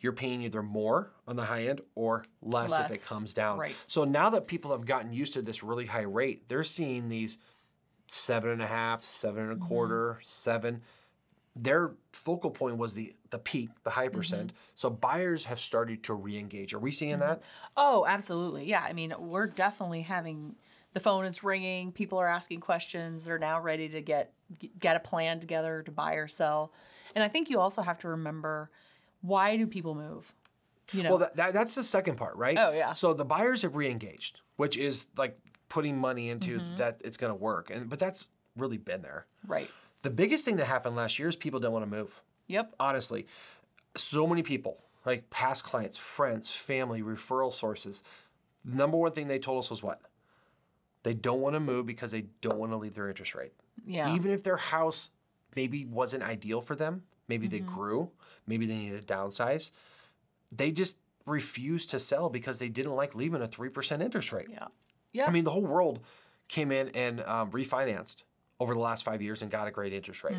You're 0.00 0.12
paying 0.12 0.42
either 0.42 0.62
more 0.62 1.10
on 1.26 1.36
the 1.36 1.44
high 1.44 1.64
end 1.64 1.80
or 1.94 2.24
less, 2.42 2.72
if 2.78 2.90
it 2.90 3.04
comes 3.04 3.34
down. 3.34 3.58
right. 3.58 3.76
So 3.86 4.04
now 4.04 4.30
that 4.30 4.46
people 4.46 4.70
have 4.72 4.84
gotten 4.86 5.12
used 5.12 5.34
to 5.34 5.42
this 5.42 5.62
really 5.62 5.86
high 5.86 6.02
rate, 6.02 6.48
they're 6.48 6.64
seeing 6.64 7.08
these 7.08 7.38
seven 8.06 8.50
and 8.50 8.62
a 8.62 8.66
half, 8.66 9.02
seven 9.04 9.44
and 9.44 9.52
a 9.52 9.54
Mm-hmm. 9.56 9.66
quarter, 9.66 10.18
seven. 10.22 10.82
Their 11.56 11.92
focal 12.12 12.50
point 12.50 12.78
was 12.78 12.94
the 12.94 13.14
the 13.30 13.38
peak, 13.38 13.70
the 13.84 13.90
high 13.90 14.08
percent. 14.08 14.48
Mm-hmm. 14.48 14.56
So 14.74 14.90
buyers 14.90 15.44
have 15.44 15.60
started 15.60 16.02
to 16.04 16.14
re-engage. 16.14 16.74
Are 16.74 16.80
we 16.80 16.90
seeing 16.90 17.20
that? 17.20 17.42
Oh, 17.76 18.04
absolutely. 18.08 18.64
Yeah. 18.66 18.82
I 18.82 18.92
mean, 18.92 19.14
we're 19.18 19.46
definitely 19.46 20.02
having 20.02 20.56
the 20.94 21.00
phone 21.00 21.24
is 21.24 21.44
ringing. 21.44 21.92
People 21.92 22.18
are 22.18 22.26
asking 22.26 22.58
questions. 22.60 23.24
They're 23.24 23.38
now 23.38 23.60
ready 23.60 23.88
to 23.90 24.00
get 24.00 24.32
get 24.80 24.96
a 24.96 25.00
plan 25.00 25.38
together 25.38 25.82
to 25.82 25.92
buy 25.92 26.14
or 26.14 26.26
sell. 26.26 26.72
And 27.14 27.22
I 27.24 27.28
think 27.28 27.48
you 27.50 27.60
also 27.60 27.82
have 27.82 27.98
to 28.00 28.08
remember 28.08 28.70
why 29.22 29.56
do 29.56 29.66
people 29.66 29.94
move? 29.94 30.34
You 30.92 31.02
know, 31.02 31.10
Well, 31.10 31.18
that, 31.20 31.36
that, 31.36 31.52
that's 31.54 31.74
the 31.74 31.82
second 31.84 32.16
part, 32.16 32.36
right? 32.36 32.58
Oh, 32.58 32.70
yeah. 32.72 32.92
So 32.92 33.14
the 33.14 33.24
buyers 33.24 33.62
have 33.62 33.74
re-engaged, 33.76 34.40
which 34.56 34.76
is 34.76 35.06
like 35.16 35.38
putting 35.68 35.96
money 35.96 36.28
into 36.28 36.58
Mm-hmm. 36.58 36.76
that 36.76 37.00
it's 37.04 37.16
going 37.16 37.30
to 37.30 37.34
work, 37.36 37.70
and 37.70 37.88
but 37.88 37.98
that's 37.98 38.28
really 38.56 38.76
been 38.78 39.02
there. 39.02 39.26
right. 39.46 39.70
The 40.02 40.10
biggest 40.10 40.44
thing 40.44 40.56
that 40.56 40.66
happened 40.66 40.96
last 40.96 41.18
year 41.18 41.28
is 41.28 41.34
people 41.36 41.58
don't 41.60 41.72
want 41.72 41.84
to 41.90 41.90
move. 41.90 42.20
Yep. 42.48 42.74
honestly, 42.78 43.26
so 43.96 44.26
many 44.26 44.42
people, 44.42 44.76
like 45.06 45.30
past 45.30 45.64
clients, 45.64 45.96
friends, 45.96 46.50
family, 46.50 47.00
referral 47.02 47.50
sources, 47.50 48.02
number 48.66 48.98
one 48.98 49.12
thing 49.12 49.28
they 49.28 49.38
told 49.38 49.60
us 49.64 49.70
was 49.70 49.82
what? 49.82 50.02
They 51.04 51.14
don't 51.14 51.40
want 51.40 51.54
to 51.54 51.60
move 51.60 51.86
because 51.86 52.10
they 52.10 52.26
don't 52.42 52.58
want 52.58 52.72
to 52.72 52.76
leave 52.76 52.94
their 52.94 53.08
interest 53.08 53.34
rate. 53.34 53.52
Yeah. 53.86 54.14
Even 54.14 54.30
if 54.30 54.42
their 54.42 54.58
house 54.58 55.10
maybe 55.56 55.84
wasn't 55.84 56.22
ideal 56.22 56.60
for 56.60 56.76
them, 56.76 57.02
maybe 57.28 57.46
they 57.46 57.60
grew, 57.60 58.10
maybe 58.46 58.66
they 58.66 58.76
needed 58.76 59.06
to 59.06 59.14
downsize, 59.14 59.70
they 60.52 60.70
just 60.70 60.98
refused 61.26 61.90
to 61.90 61.98
sell 61.98 62.28
because 62.28 62.58
they 62.58 62.68
didn't 62.68 62.94
like 62.94 63.14
leaving 63.14 63.42
a 63.42 63.48
3% 63.48 64.02
interest 64.02 64.32
rate. 64.32 64.48
yeah. 64.50 64.66
Yeah. 65.14 65.26
I 65.26 65.30
mean, 65.30 65.44
the 65.44 65.52
whole 65.52 65.62
world 65.62 66.00
came 66.48 66.72
in 66.72 66.88
and 66.88 67.20
um, 67.22 67.50
refinanced 67.52 68.24
over 68.60 68.74
the 68.74 68.80
last 68.80 69.04
five 69.04 69.22
years 69.22 69.42
and 69.42 69.50
got 69.50 69.68
a 69.68 69.70
great 69.70 69.92
interest 69.92 70.24
rate. 70.24 70.36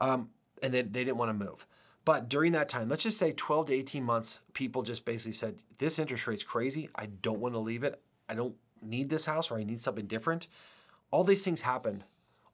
Um, 0.00 0.30
and 0.62 0.72
then 0.74 0.90
they 0.90 1.04
didn't 1.04 1.18
want 1.18 1.28
to 1.28 1.44
move. 1.44 1.66
But 2.06 2.28
during 2.28 2.52
that 2.52 2.68
time, 2.68 2.88
let's 2.88 3.02
just 3.02 3.18
say 3.18 3.32
12 3.32 3.66
to 3.66 3.74
18 3.74 4.02
months, 4.02 4.40
people 4.54 4.82
just 4.82 5.04
basically 5.04 5.32
said, 5.32 5.56
This 5.78 5.98
interest 5.98 6.26
rate's 6.26 6.42
crazy. 6.42 6.88
I 6.94 7.06
don't 7.06 7.40
want 7.40 7.54
to 7.54 7.58
leave 7.58 7.84
it. 7.84 8.00
I 8.28 8.34
don't 8.34 8.54
need 8.80 9.10
this 9.10 9.26
house 9.26 9.50
or 9.50 9.58
I 9.58 9.64
need 9.64 9.80
something 9.80 10.06
different. 10.06 10.48
All 11.10 11.24
these 11.24 11.44
things 11.44 11.60
happened 11.60 12.04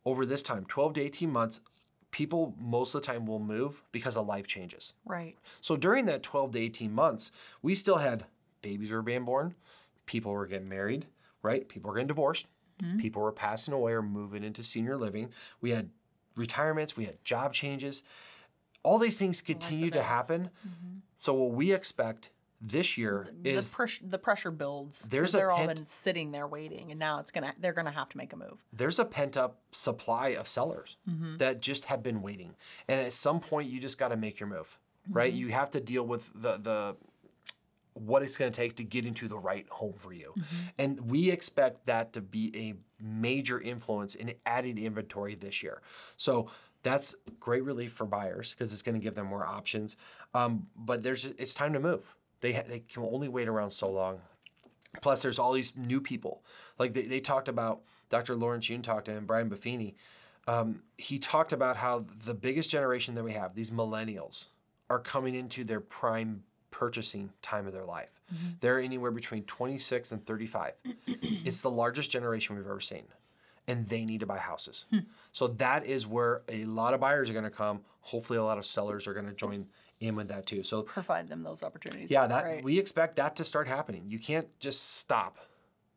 over 0.07 0.25
this 0.25 0.43
time 0.43 0.65
12 0.65 0.95
to 0.95 1.01
18 1.03 1.31
months. 1.31 1.61
People 2.13 2.55
most 2.59 2.95
of 2.95 3.03
the 3.03 3.07
time 3.07 3.27
will 3.27 3.41
move 3.41 3.83
because 3.93 4.17
of 4.17 4.27
life 4.27 4.47
changes. 4.47 4.95
right. 5.05 5.37
So 5.61 5.77
during 5.77 6.07
that 6.07 6.23
12 6.23 6.53
to 6.53 6.59
18 6.59 6.91
months, 6.95 7.31
we 7.61 7.75
still 7.75 7.97
had 7.99 8.25
babies 8.63 8.91
were 8.91 9.03
being 9.03 9.25
born, 9.25 9.55
people 10.07 10.33
were 10.33 10.47
getting 10.47 10.69
married, 10.69 11.07
right? 11.43 11.69
People 11.69 11.91
were 11.91 11.97
getting 11.97 12.07
divorced, 12.07 12.47
people 12.99 13.21
were 13.21 13.33
passing 13.33 13.75
away 13.75 13.93
or 13.93 14.01
moving 14.03 14.45
into 14.45 14.63
senior 14.63 14.97
living. 14.97 15.31
We 15.61 15.73
had 15.73 15.91
retirements, 16.37 16.97
we 16.97 17.05
had 17.05 17.23
job 17.25 17.53
changes. 17.53 18.03
All 18.83 18.99
these 18.99 19.19
things 19.19 19.41
continue 19.41 19.91
to 19.91 20.03
happen. 20.03 20.51
So 21.17 21.35
what 21.35 21.51
we 21.53 21.73
expect 21.73 22.31
this 22.61 22.97
year 22.97 23.29
is 23.45 23.71
the, 23.71 23.77
pres- 23.77 24.01
the 24.03 24.19
pressure 24.19 24.51
builds. 24.51 25.09
There's 25.09 25.35
a 25.35 25.39
they're 25.39 25.51
all 25.51 25.67
pent- 25.67 25.79
been 25.79 25.87
sitting 25.87 26.31
there 26.33 26.47
waiting, 26.47 26.91
and 26.91 26.99
now 26.99 27.19
it's 27.21 27.31
gonna 27.31 27.55
they're 27.61 27.73
gonna 27.75 27.91
have 27.91 28.09
to 28.11 28.17
make 28.17 28.33
a 28.33 28.37
move. 28.37 28.65
there's 28.73 28.99
a 28.99 29.05
pent 29.05 29.37
up 29.37 29.59
supply 29.71 30.29
of 30.31 30.49
sellers 30.49 30.97
Mm-hmm. 31.09 31.37
that 31.37 31.61
just 31.61 31.85
have 31.87 32.03
been 32.03 32.23
waiting. 32.23 32.55
And 32.89 33.01
at 33.01 33.13
some 33.13 33.41
point 33.41 33.69
you 33.71 33.81
just 33.81 33.99
got 33.99 34.09
to 34.09 34.17
make 34.17 34.41
your 34.41 34.49
move, 34.49 34.79
right? 35.11 35.31
Mm-hmm. 35.33 35.41
You 35.41 35.49
have 35.49 35.71
to 35.73 35.81
deal 35.81 36.05
with 36.07 36.33
the 36.35 36.57
the 36.57 36.97
what 37.95 38.23
it's 38.23 38.37
going 38.37 38.53
to 38.53 38.57
take 38.61 38.77
to 38.77 38.85
get 38.85 39.07
into 39.07 39.27
the 39.27 39.39
right 39.39 39.67
home 39.71 39.95
for 39.97 40.13
you. 40.13 40.35
Mm-hmm. 40.37 40.57
And 40.79 41.11
we 41.11 41.31
expect 41.31 41.87
that 41.87 42.13
to 42.13 42.21
be 42.21 42.53
a 42.55 42.75
major 43.03 43.59
influence 43.59 44.15
in 44.15 44.35
adding 44.45 44.77
inventory 44.77 45.35
this 45.35 45.63
year. 45.63 45.81
So 46.19 46.51
that's 46.83 47.15
great 47.41 47.65
relief 47.65 47.93
for 47.93 48.05
buyers 48.05 48.51
because 48.53 48.73
it's 48.75 48.83
going 48.83 48.97
to 48.97 49.01
give 49.01 49.15
them 49.15 49.27
more 49.27 49.47
options. 49.47 49.97
Um, 50.35 50.67
but 50.77 51.03
there's 51.03 51.25
it's 51.25 51.55
time 51.55 51.73
to 51.73 51.81
move. 51.81 52.15
They 52.41 52.53
ha- 52.53 52.63
they 52.67 52.81
can 52.81 53.03
only 53.03 53.29
wait 53.29 53.49
around 53.49 53.71
so 53.71 53.91
long. 53.91 54.21
Plus, 55.01 55.23
there's 55.23 55.39
all 55.39 55.53
these 55.53 55.77
new 55.77 56.01
people. 56.01 56.43
Like 56.79 56.93
they, 56.93 57.03
they 57.03 57.21
talked 57.21 57.49
about, 57.49 57.81
Dr. 58.09 58.35
Lawrence 58.35 58.69
Yun 58.69 58.83
talked 58.83 59.07
to 59.07 59.13
him, 59.13 59.27
Brian 59.27 59.51
Buffini. 59.51 59.95
Um, 60.47 60.83
he 60.97 61.19
talked 61.19 61.53
about 61.53 61.77
how 61.77 62.07
the 62.25 62.35
biggest 62.35 62.71
generation 62.71 63.15
that 63.15 63.25
we 63.25 63.33
have, 63.33 63.55
these 63.55 63.71
millennials, 63.71 64.47
are 64.89 65.01
coming 65.01 65.35
into 65.35 65.65
their 65.65 65.81
prime 65.81 66.45
purchasing 66.71 67.31
time 67.43 67.67
of 67.67 67.73
their 67.73 67.85
life. 67.85 68.21
They're 68.61 68.81
anywhere 68.81 69.11
between 69.11 69.45
26 69.45 70.13
and 70.13 70.25
35. 70.25 70.73
it's 71.07 71.61
the 71.61 71.71
largest 71.71 72.11
generation 72.11 72.57
we've 72.57 72.67
ever 72.67 72.81
seen. 72.81 73.05
And 73.69 73.89
they 73.89 74.05
need 74.05 74.21
to 74.21 74.27
buy 74.27 74.39
houses. 74.39 74.85
So 75.33 75.49
that 75.49 75.85
is 75.85 76.07
where 76.07 76.43
a 76.49 76.65
lot 76.67 76.95
of 76.95 77.01
buyers 77.01 77.29
are 77.29 77.33
going 77.33 77.45
to 77.45 77.51
come. 77.51 77.81
Hopefully, 78.03 78.39
a 78.39 78.45
lot 78.45 78.59
of 78.59 78.67
sellers 78.67 79.09
are 79.09 79.15
going 79.15 79.27
to 79.27 79.33
join 79.33 79.67
in 80.01 80.15
with 80.17 80.29
that 80.29 80.47
too. 80.47 80.63
So 80.63 80.83
Provide 80.83 81.29
them 81.29 81.43
those 81.43 81.63
opportunities. 81.63 82.11
yeah, 82.11 82.27
that 82.27 82.45
right. 82.45 82.65
we 82.65 82.79
expect 82.79 83.17
that 83.17 83.37
to 83.37 83.45
start 83.45 83.67
happening. 83.69 84.05
You 84.09 84.19
can't 84.19 84.47
just 84.59 84.97
stop 84.99 85.39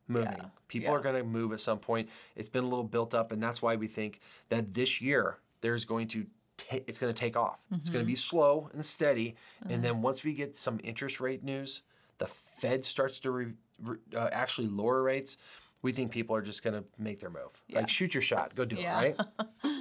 moving. 0.08 0.32
Yeah, 0.38 0.46
People 0.68 0.94
are 0.94 1.00
going 1.02 1.16
to 1.16 1.24
move 1.24 1.52
at 1.52 1.60
some 1.60 1.80
point. 1.80 2.10
It's 2.36 2.50
been 2.50 2.64
a 2.64 2.68
little 2.68 2.84
built 2.84 3.14
up, 3.14 3.32
and 3.32 3.42
that's 3.42 3.62
why 3.62 3.76
we 3.76 3.88
think 3.88 4.22
that 4.50 4.74
this 4.74 5.02
year 5.02 5.38
there's 5.62 5.86
going 5.86 6.08
to 6.10 6.26
ta- 6.58 6.80
it's 6.88 6.98
going 7.00 7.14
to 7.14 7.20
take 7.20 7.36
off. 7.36 7.60
It's 7.72 7.90
going 7.90 8.04
to 8.04 8.08
be 8.08 8.14
Mm-hmm. 8.14 8.18
slow 8.18 8.70
and 8.74 8.86
steady, 8.86 9.36
and 9.70 9.84
then 9.84 10.02
once 10.02 10.24
we 10.24 10.34
get 10.34 10.56
some 10.56 10.80
interest 10.84 11.20
rate 11.20 11.44
news, 11.44 11.82
the 12.20 12.28
Fed 12.28 12.86
starts 12.86 13.20
to 13.22 13.32
re, 13.32 13.48
re- 13.84 13.98
uh, 14.16 14.30
actually 14.32 14.68
lower 14.68 15.02
rates. 15.04 15.38
We 15.82 15.94
think 15.94 16.12
people 16.12 16.36
are 16.36 16.42
just 16.42 16.62
going 16.64 16.74
to 16.74 16.84
make 16.98 17.20
their 17.22 17.30
move. 17.30 17.62
Yeah. 17.70 17.80
Like 17.80 17.90
shoot 17.90 18.14
your 18.14 18.22
shot, 18.22 18.54
go 18.56 18.66
do 18.66 18.76
Yeah. 18.76 19.00
it, 19.02 19.18
right? 19.64 19.74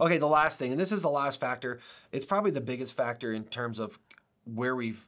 Okay, 0.00 0.18
the 0.18 0.26
last 0.26 0.58
thing, 0.58 0.70
and 0.72 0.80
this 0.80 0.92
is 0.92 1.02
the 1.02 1.10
last 1.10 1.40
factor. 1.40 1.80
It's 2.12 2.24
probably 2.24 2.50
the 2.50 2.60
biggest 2.60 2.96
factor 2.96 3.32
in 3.32 3.44
terms 3.44 3.78
of 3.78 3.98
where 4.44 4.74
we've 4.76 5.06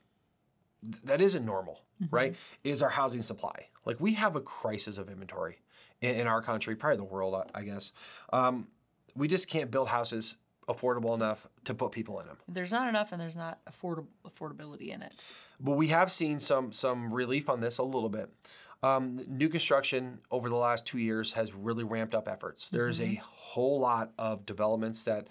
that 1.05 1.21
isn't 1.21 1.45
normal, 1.45 1.81
right? 2.11 2.35
Is 2.65 2.83
our 2.83 2.89
housing 2.91 3.23
supply. 3.23 3.69
Like 3.85 4.01
we 4.01 4.15
have 4.15 4.35
a 4.37 4.41
crisis 4.41 4.99
of 4.99 5.09
inventory 5.09 5.59
in, 6.01 6.17
in 6.17 6.27
our 6.27 6.43
country, 6.43 6.75
probably 6.75 6.97
the 6.97 7.05
world, 7.05 7.35
I- 7.35 7.61
I 7.61 7.63
guess. 7.63 7.93
Um, 8.33 8.67
we 9.15 9.29
just 9.29 9.49
can't 9.49 9.71
build 9.71 9.89
houses 9.89 10.37
affordable 10.69 11.15
enough 11.15 11.47
to 11.65 11.75
put 11.75 11.93
people 11.93 12.19
in 12.21 12.27
them. 12.27 12.39
There's 12.49 12.73
not 12.73 12.89
enough, 12.89 13.13
and 13.13 13.21
there's 13.21 13.37
not 13.37 13.59
affordable 13.71 14.07
affordability 14.27 14.89
in 14.89 15.03
it. 15.03 15.25
But 15.61 15.73
we 15.73 15.89
have 15.89 16.11
seen 16.11 16.41
some 16.41 16.73
some 16.73 17.13
relief 17.13 17.49
on 17.49 17.61
this 17.61 17.79
a 17.79 17.83
little 17.85 18.09
bit. 18.09 18.33
Um, 18.83 19.21
new 19.29 19.49
construction 19.49 20.19
over 20.31 20.49
the 20.49 20.57
last 20.57 20.87
two 20.87 20.99
years 20.99 21.33
has 21.33 21.55
really 21.55 21.85
ramped 21.85 22.15
up 22.15 22.29
efforts. 22.29 22.69
There's 22.69 23.01
a 23.01 23.21
whole 23.25 23.79
lot 23.79 24.13
of 24.19 24.45
developments 24.45 25.05
that 25.05 25.29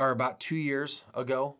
are 0.00 0.10
about 0.10 0.40
two 0.40 0.56
years 0.56 1.04
ago 1.14 1.56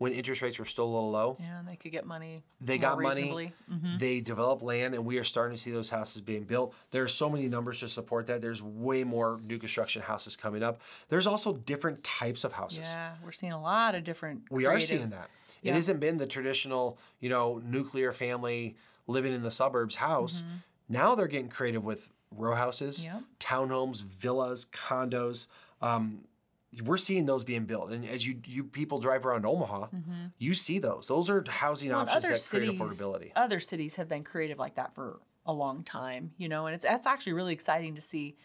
when 0.00 0.12
interest 0.12 0.40
rates 0.40 0.58
were 0.58 0.64
still 0.64 0.86
a 0.86 0.92
little 0.92 1.10
low. 1.10 1.36
Yeah, 1.38 1.58
and 1.58 1.68
they 1.68 1.76
could 1.76 1.92
get 1.92 2.06
money. 2.06 2.42
They 2.60 2.78
got 2.78 2.98
money. 3.00 3.52
Mm-hmm. 3.70 3.98
They 3.98 4.20
develop 4.20 4.62
land, 4.62 4.94
and 4.94 5.04
we 5.04 5.18
are 5.18 5.24
starting 5.24 5.54
to 5.54 5.60
see 5.60 5.70
those 5.70 5.90
houses 5.90 6.22
being 6.22 6.44
built. 6.44 6.74
There 6.90 7.02
are 7.02 7.08
so 7.08 7.28
many 7.28 7.48
numbers 7.48 7.80
to 7.80 7.88
support 7.88 8.26
that. 8.28 8.40
There's 8.40 8.62
way 8.62 9.04
more 9.04 9.38
new 9.46 9.58
construction 9.58 10.00
houses 10.00 10.36
coming 10.36 10.62
up. 10.62 10.80
There's 11.10 11.26
also 11.26 11.52
different 11.52 12.02
types 12.02 12.44
of 12.44 12.52
houses. 12.52 12.88
Yeah, 12.90 13.12
we're 13.22 13.32
seeing 13.32 13.52
a 13.52 13.60
lot 13.60 13.94
of 13.94 14.02
different. 14.04 14.42
We 14.50 14.64
are 14.64 14.80
seeing 14.80 15.10
that. 15.10 15.28
It 15.62 15.74
hasn't 15.74 16.00
been 16.00 16.16
the 16.16 16.26
traditional, 16.26 16.98
you 17.20 17.28
know, 17.28 17.60
nuclear 17.62 18.12
family 18.12 18.76
living 19.06 19.32
in 19.32 19.42
the 19.42 19.50
suburbs 19.50 19.96
house. 19.96 20.42
Now 20.88 21.14
they're 21.14 21.28
getting 21.28 21.48
creative 21.48 21.84
with 21.84 22.10
row 22.36 22.54
houses, 22.54 23.04
Yep. 23.04 23.22
townhomes, 23.38 24.02
villas, 24.02 24.64
condos. 24.66 25.46
Um, 25.80 26.24
we're 26.84 26.96
seeing 26.98 27.26
those 27.26 27.42
being 27.42 27.64
built, 27.64 27.90
and 27.90 28.04
as 28.04 28.24
you 28.24 28.40
you 28.44 28.62
people 28.64 29.00
drive 29.00 29.26
around 29.26 29.44
Omaha, 29.44 29.88
you 30.38 30.54
see 30.54 30.78
those. 30.78 31.08
Those 31.08 31.28
are 31.28 31.44
housing 31.48 31.90
Well, 31.90 32.00
options 32.00 32.22
that 32.22 32.28
create 32.28 32.40
cities, 32.40 32.80
affordability. 32.80 33.32
Other 33.34 33.58
cities 33.58 33.96
have 33.96 34.08
been 34.08 34.22
creative 34.22 34.58
like 34.58 34.76
that 34.76 34.94
for 34.94 35.18
a 35.46 35.52
long 35.52 35.82
time, 35.82 36.32
you 36.38 36.48
know, 36.48 36.66
and 36.66 36.74
it's 36.74 36.84
that's 36.84 37.06
actually 37.06 37.32
really 37.32 37.52
exciting 37.52 37.94
to 37.96 38.00
see 38.00 38.36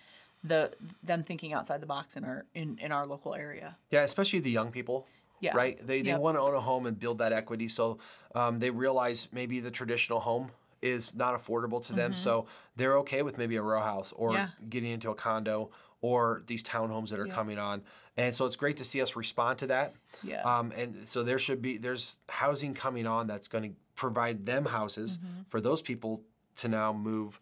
the 0.44 0.72
them 1.04 1.24
thinking 1.24 1.54
outside 1.54 1.82
the 1.82 1.86
box 1.88 2.18
in 2.18 2.24
our 2.24 2.46
in, 2.56 2.80
in 2.80 2.92
our 2.92 3.06
local 3.06 3.36
area. 3.36 3.78
Yeah, 3.92 4.02
especially 4.02 4.40
the 4.40 4.52
young 4.52 4.72
people. 4.72 5.08
Yeah. 5.40 5.56
Right. 5.56 5.78
They, 5.86 6.02
they 6.02 6.10
Yep. 6.12 6.20
want 6.22 6.38
to 6.38 6.42
own 6.42 6.56
a 6.56 6.62
home 6.62 6.86
and 6.86 6.98
build 7.00 7.18
that 7.20 7.34
equity. 7.34 7.68
So 7.68 7.98
um, 8.34 8.60
they 8.60 8.70
realize 8.70 9.28
maybe 9.32 9.60
the 9.60 9.72
traditional 9.72 10.20
home 10.20 10.50
is 10.82 11.16
not 11.16 11.34
affordable 11.40 11.86
to 11.88 11.94
them. 11.94 12.14
So 12.14 12.46
they're 12.76 12.98
okay 13.00 13.22
with 13.22 13.38
maybe 13.38 13.56
a 13.56 13.62
row 13.62 13.82
house 13.82 14.14
or 14.14 14.30
Mm-hmm. 14.32 14.38
Yeah. 14.38 14.48
getting 14.70 14.92
into 14.92 15.10
a 15.10 15.16
condo 15.16 15.72
or 16.02 16.44
these 16.48 16.64
townhomes 16.64 17.10
that 17.10 17.20
are 17.20 17.26
Yeah. 17.28 17.34
coming 17.34 17.58
on. 17.58 17.82
And 18.18 18.34
so 18.36 18.46
it's 18.46 18.56
great 18.56 18.78
to 18.78 18.84
see 18.84 19.02
us 19.02 19.16
respond 19.16 19.60
to 19.60 19.68
that. 19.68 19.96
Yeah. 20.24 20.42
Um, 20.44 20.72
and 20.76 21.08
so 21.08 21.24
there 21.24 21.40
should 21.40 21.62
be 21.62 21.78
there's 21.78 22.18
housing 22.30 22.74
coming 22.74 23.08
on 23.08 23.28
that's 23.28 23.48
going 23.48 23.64
to 23.72 23.76
provide 23.96 24.46
them 24.46 24.66
houses 24.66 25.18
Mm-hmm. 25.18 25.42
for 25.50 25.60
those 25.60 25.82
people 25.82 26.22
to 26.58 26.68
now 26.68 26.94
move 26.94 27.40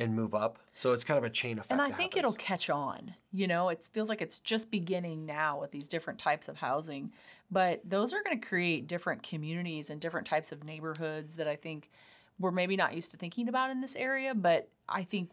and 0.00 0.14
move 0.16 0.34
up. 0.34 0.58
So 0.74 0.92
it's 0.92 1.04
kind 1.04 1.18
of 1.18 1.24
a 1.24 1.30
chain 1.30 1.58
effect. 1.58 1.70
and 1.72 1.80
I 1.80 1.86
think 1.90 2.14
happens. 2.14 2.18
it'll 2.18 2.32
catch 2.44 2.70
on. 2.70 3.14
You 3.32 3.46
know, 3.46 3.68
it 3.68 3.88
feels 3.92 4.08
like 4.08 4.20
it's 4.22 4.38
just 4.38 4.70
beginning 4.70 5.26
now 5.26 5.60
with 5.60 5.70
these 5.70 5.86
different 5.88 6.18
types 6.18 6.48
of 6.48 6.56
housing, 6.56 7.12
but 7.50 7.80
those 7.84 8.12
are 8.12 8.22
going 8.22 8.40
to 8.40 8.46
create 8.46 8.86
different 8.88 9.22
communities 9.22 9.90
and 9.90 10.00
different 10.00 10.26
types 10.26 10.50
of 10.52 10.64
neighborhoods 10.64 11.36
that 11.36 11.46
I 11.46 11.56
think 11.56 11.90
we're 12.38 12.50
maybe 12.50 12.76
not 12.76 12.94
used 12.94 13.10
to 13.12 13.16
thinking 13.16 13.48
about 13.48 13.70
in 13.70 13.80
this 13.80 13.94
area, 13.96 14.34
but 14.34 14.68
I 14.88 15.02
think 15.04 15.30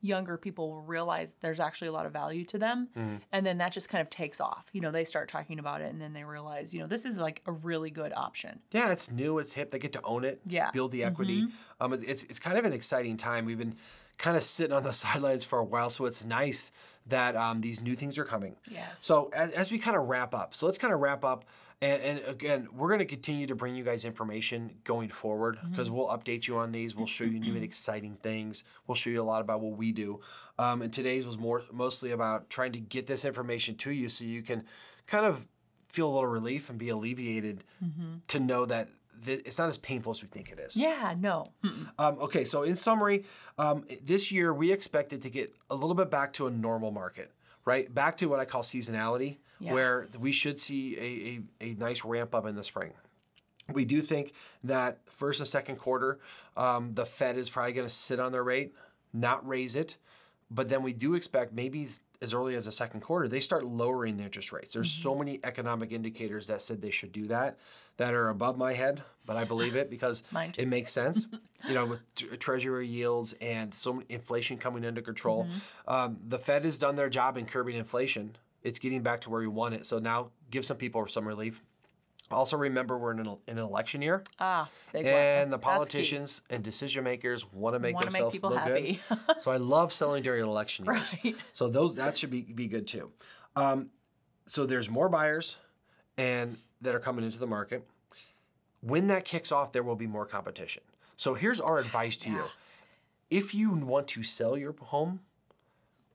younger 0.00 0.36
people 0.36 0.70
will 0.70 0.82
realize 0.82 1.34
there's 1.40 1.58
actually 1.58 1.88
a 1.88 1.92
lot 1.92 2.06
of 2.06 2.12
value 2.12 2.44
to 2.44 2.56
them 2.56 2.86
Mm-hmm. 2.96 3.16
and 3.32 3.44
then 3.44 3.58
that 3.58 3.72
just 3.72 3.88
kind 3.88 4.00
of 4.00 4.08
takes 4.08 4.40
off 4.40 4.64
you 4.72 4.80
know 4.80 4.92
they 4.92 5.02
start 5.04 5.28
talking 5.28 5.58
about 5.58 5.80
it 5.80 5.90
and 5.90 6.00
then 6.00 6.12
they 6.12 6.22
realize 6.22 6.72
you 6.72 6.78
know 6.80 6.86
this 6.86 7.04
is 7.04 7.18
like 7.18 7.42
a 7.46 7.50
really 7.52 7.90
good 7.90 8.12
option 8.16 8.60
Yeah, 8.70 8.92
it's 8.92 9.10
new, 9.10 9.40
it's 9.40 9.54
hip. 9.54 9.72
They 9.72 9.80
get 9.80 9.92
to 9.94 10.02
own 10.04 10.24
it, 10.24 10.40
Yeah. 10.46 10.66
Mm-hmm. 10.66 10.72
build 10.72 10.92
the 10.92 11.02
equity. 11.02 11.48
Um, 11.80 11.92
it's- 11.94 12.08
it's 12.08 12.22
it's 12.30 12.38
kind 12.38 12.56
of 12.56 12.64
an 12.64 12.72
exciting 12.72 13.16
time. 13.16 13.44
We've 13.44 13.58
been 13.58 13.74
kind 14.18 14.36
of 14.36 14.42
sitting 14.42 14.74
on 14.76 14.82
the 14.82 14.92
sidelines 15.04 15.44
for 15.44 15.58
a 15.58 15.64
while, 15.64 15.90
so 15.90 16.04
it's 16.04 16.24
nice 16.24 16.70
that 17.06 17.36
um, 17.36 17.60
these 17.62 17.80
new 17.80 17.94
things 17.94 18.18
are 18.18 18.24
coming. 18.24 18.56
Yes. 18.70 19.02
So 19.02 19.30
as, 19.32 19.50
as 19.52 19.72
we 19.72 19.78
kind 19.78 19.96
of 19.96 20.08
wrap 20.08 20.34
up, 20.34 20.52
so 20.54 20.66
let's 20.66 20.76
kind 20.78 20.92
of 20.92 21.00
wrap 21.00 21.24
up. 21.24 21.44
And, 21.80 22.02
and 22.02 22.20
again, 22.26 22.68
we're 22.76 22.88
going 22.88 22.98
to 22.98 23.04
continue 23.06 23.46
to 23.46 23.54
bring 23.54 23.76
you 23.76 23.84
guys 23.84 24.04
information 24.04 24.72
going 24.84 25.08
forward 25.10 25.56
Mm-hmm. 25.58 25.70
because 25.70 25.90
we'll 25.90 26.08
update 26.08 26.48
you 26.48 26.58
on 26.58 26.72
these. 26.72 26.94
We'll 26.96 27.06
show 27.06 27.22
you 27.24 27.38
new 27.38 27.54
and 27.54 27.62
exciting 27.70 28.16
things. 28.20 28.64
We'll 28.88 28.96
show 28.96 29.10
you 29.10 29.22
a 29.22 29.24
lot 29.24 29.40
about 29.42 29.60
what 29.60 29.78
we 29.78 29.92
do. 29.92 30.20
Um, 30.58 30.82
and 30.82 30.92
today's 30.92 31.24
was 31.24 31.38
more 31.38 31.62
mostly 31.72 32.10
about 32.10 32.50
trying 32.50 32.72
to 32.72 32.80
get 32.80 33.06
this 33.06 33.24
information 33.24 33.76
to 33.76 33.92
you 33.92 34.08
so 34.08 34.24
you 34.24 34.42
can 34.42 34.64
kind 35.06 35.24
of 35.24 35.46
feel 35.88 36.08
a 36.08 36.12
little 36.12 36.26
relief 36.28 36.68
and 36.68 36.78
be 36.78 36.88
alleviated 36.90 37.62
to 38.26 38.40
know 38.40 38.66
that 38.66 38.88
th- 39.24 39.42
it's 39.44 39.58
not 39.58 39.68
as 39.68 39.78
painful 39.78 40.10
as 40.12 40.22
we 40.22 40.28
think 40.28 40.50
it 40.50 40.58
is. 40.58 40.76
yeah 40.76 41.14
no 41.18 41.44
Um, 41.98 42.18
okay, 42.20 42.44
so 42.44 42.62
in 42.62 42.76
summary, 42.76 43.24
um, 43.58 43.84
this 44.02 44.30
year 44.32 44.52
we 44.54 44.72
expected 44.72 45.22
to 45.22 45.30
get 45.30 45.54
a 45.70 45.74
little 45.74 45.94
bit 45.94 46.10
back 46.10 46.32
to 46.34 46.46
a 46.46 46.50
normal 46.50 46.90
market, 46.90 47.32
right? 47.64 47.92
Back 47.92 48.16
to 48.18 48.26
what 48.26 48.40
I 48.40 48.44
call 48.44 48.62
seasonality, 48.62 49.38
Yeah. 49.60 49.72
where 49.72 50.08
we 50.18 50.32
should 50.32 50.58
see 50.58 50.96
a, 51.60 51.64
a, 51.64 51.70
a 51.70 51.74
nice 51.74 52.04
ramp 52.04 52.34
up 52.34 52.46
in 52.46 52.54
the 52.54 52.64
spring. 52.64 52.92
We 53.72 53.84
do 53.84 54.00
think 54.00 54.32
that 54.64 55.00
first 55.10 55.40
and 55.40 55.46
second 55.48 55.76
quarter, 55.76 56.20
um, 56.56 56.94
the 56.94 57.04
Fed 57.04 57.36
is 57.36 57.50
probably 57.50 57.72
going 57.74 57.86
to 57.86 57.92
sit 57.94 58.18
on 58.18 58.32
their 58.32 58.44
rate, 58.44 58.74
not 59.12 59.46
raise 59.46 59.74
it. 59.76 59.96
But 60.50 60.70
then 60.70 60.82
we 60.82 60.94
do 60.94 61.12
expect 61.14 61.52
maybe 61.52 61.86
as- 62.20 62.34
early 62.34 62.54
as 62.54 62.64
the 62.64 62.72
second 62.72 63.00
quarter, 63.00 63.28
they 63.28 63.40
start 63.40 63.64
lowering 63.64 64.16
the 64.16 64.24
interest 64.24 64.52
rates. 64.52 64.72
There's 64.74 64.90
so 64.90 65.14
many 65.14 65.40
economic 65.44 65.92
indicators 65.92 66.46
that 66.48 66.62
said 66.62 66.80
they 66.80 66.90
should 66.90 67.12
do 67.12 67.26
that 67.28 67.58
that 67.96 68.14
are 68.14 68.28
above 68.28 68.56
my 68.56 68.72
head, 68.72 69.02
but 69.26 69.36
I 69.36 69.44
believe 69.44 69.74
it 69.76 69.90
because 69.90 70.22
it 70.58 70.68
makes 70.68 70.92
sense. 70.92 71.26
you 71.68 71.74
know, 71.74 71.86
with 71.86 72.14
t- 72.14 72.26
treasury 72.36 72.86
yields 72.86 73.32
and 73.40 73.72
so 73.74 73.92
many 73.94 74.06
inflation 74.08 74.56
coming 74.58 74.84
under 74.84 75.02
control, 75.02 75.46
um, 75.86 76.18
the 76.26 76.38
Fed 76.38 76.64
has 76.64 76.78
done 76.78 76.96
their 76.96 77.08
job 77.10 77.36
in 77.36 77.46
curbing 77.46 77.76
inflation. 77.76 78.36
It's 78.62 78.78
getting 78.78 79.02
back 79.02 79.20
to 79.22 79.30
where 79.30 79.40
we 79.40 79.46
want 79.48 79.74
it. 79.74 79.86
So 79.86 79.98
now 79.98 80.30
give 80.50 80.64
some 80.64 80.76
people 80.76 81.06
some 81.08 81.26
relief. 81.26 81.62
Also, 82.30 82.56
remember 82.56 82.98
we're 82.98 83.12
in 83.12 83.20
an, 83.20 83.36
in 83.46 83.58
an 83.58 83.64
election 83.64 84.02
year, 84.02 84.22
ah 84.38 84.68
big 84.92 85.04
one. 85.04 85.14
and 85.14 85.52
the 85.52 85.58
politicians 85.58 86.42
and 86.50 86.62
decision 86.62 87.02
makers 87.04 87.50
want 87.52 87.74
to 87.74 87.78
make 87.78 87.94
Wanna 87.94 88.06
make 88.06 88.12
themselves 88.12 88.36
people 88.36 88.50
look 88.50 88.58
happy. 88.60 89.00
good. 89.08 89.18
so 89.40 89.50
I 89.50 89.56
love 89.56 89.92
selling 89.92 90.22
during 90.22 90.42
election 90.44 90.84
years. 90.84 91.16
Right. 91.24 91.44
So 91.52 91.68
those 91.68 91.94
that 91.94 92.18
should 92.18 92.30
be 92.30 92.42
be 92.42 92.66
good 92.66 92.86
too. 92.86 93.10
Um, 93.56 93.90
so 94.46 94.66
there's 94.66 94.88
more 94.90 95.08
buyers, 95.08 95.56
and 96.16 96.58
that 96.80 96.94
are 96.94 97.00
coming 97.00 97.24
into 97.24 97.38
the 97.38 97.46
market. 97.46 97.86
When 98.80 99.08
that 99.08 99.24
kicks 99.24 99.50
off, 99.50 99.72
there 99.72 99.82
will 99.82 99.96
be 99.96 100.06
more 100.06 100.24
competition. 100.26 100.82
So 101.16 101.34
here's 101.34 101.60
our 101.60 101.78
advice 101.78 102.16
to 102.18 102.30
you: 102.30 102.44
if 103.30 103.54
you 103.54 103.70
want 103.72 104.06
to 104.08 104.22
sell 104.22 104.56
your 104.56 104.74
home, 104.80 105.20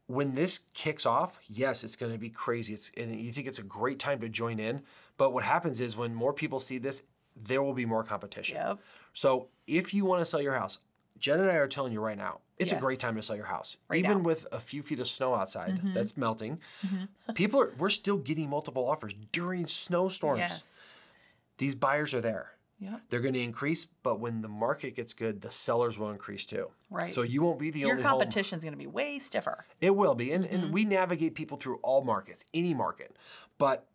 when 0.08 0.36
this 0.36 0.62
kicks 0.74 1.06
off, 1.06 1.39
yes, 1.48 1.84
it's 1.84 1.96
going 1.96 2.12
to 2.12 2.18
be 2.18 2.30
crazy. 2.30 2.74
It's 2.74 2.92
and 2.98 3.20
you 3.20 3.32
think 3.32 3.48
it's 3.48 3.60
a 3.60 3.63
great 3.63 4.00
time 4.00 4.20
to 4.22 4.30
join 4.30 4.60
in. 4.60 4.82
But 5.18 5.34
what 5.34 5.44
happens 5.44 5.80
is 5.82 5.96
when 5.96 6.13
more 6.13 6.34
people 6.34 6.60
see 6.60 6.78
this, 6.78 7.04
there 7.36 7.63
will 7.63 7.74
be 7.74 7.86
more 7.86 8.04
competition. 8.04 8.58
Yep. 8.58 8.80
So 9.13 9.48
if 9.68 9.94
you 9.94 10.06
want 10.06 10.22
to 10.22 10.26
sell 10.26 10.42
your 10.42 10.54
house, 10.54 10.80
Jen 11.20 11.39
and 11.39 11.50
I 11.50 11.56
are 11.56 11.68
telling 11.68 11.94
you 11.94 12.02
right 12.02 12.18
now, 12.18 12.39
it's 12.58 12.72
a 12.72 12.76
great 12.78 13.00
time 13.00 13.16
to 13.16 13.24
sell 13.24 13.36
your 13.36 13.46
house. 13.46 13.78
Right 13.89 14.00
Even 14.00 14.12
now. 14.12 14.18
Mm-hmm. 14.18 14.26
with 14.26 14.48
a 14.52 14.60
few 14.60 14.84
feet 14.84 15.00
of 15.00 15.08
snow 15.08 15.34
outside 15.36 15.80
that's 15.94 16.18
melting, 16.18 16.60
people 17.34 17.62
are 17.62 17.74
we're 17.78 17.89
still 17.89 18.18
getting 18.18 18.50
multiple 18.50 18.88
offers 18.88 19.13
during 19.32 19.66
snowstorms. 19.66 20.39
yes 20.39 20.86
These 21.58 21.76
buyers 21.76 22.13
are 22.13 22.22
there. 22.22 22.53
Yep. 22.84 23.02
They're 23.10 23.19
going 23.22 23.34
to 23.36 23.41
increase, 23.41 23.86
but 23.86 24.19
when 24.19 24.41
the 24.41 24.48
market 24.50 24.96
gets 24.96 25.13
good, 25.13 25.41
the 25.41 25.50
sellers 25.52 25.98
will 25.98 26.10
increase 26.12 26.46
too. 26.46 26.69
Right. 26.89 27.10
So 27.10 27.22
you 27.22 27.41
won't 27.41 27.60
be 27.60 27.72
the 27.72 27.80
your 27.80 27.91
only 27.91 28.04
home. 28.04 28.12
competition 28.19 28.58
is 28.58 28.63
going 28.63 28.74
to 28.74 28.78
be 28.80 28.88
way 28.88 29.17
stiffer 29.19 29.65
It 29.82 29.96
will 29.96 30.15
be. 30.15 30.32
And, 30.32 30.43
Mm-hmm. 30.46 30.56
and 30.56 30.74
we 30.74 30.86
navigate 30.86 31.34
people 31.36 31.58
through 31.58 31.80
all 31.84 32.04
markets, 32.04 32.46
any 32.54 32.74
market. 32.74 33.15
But 33.58 33.88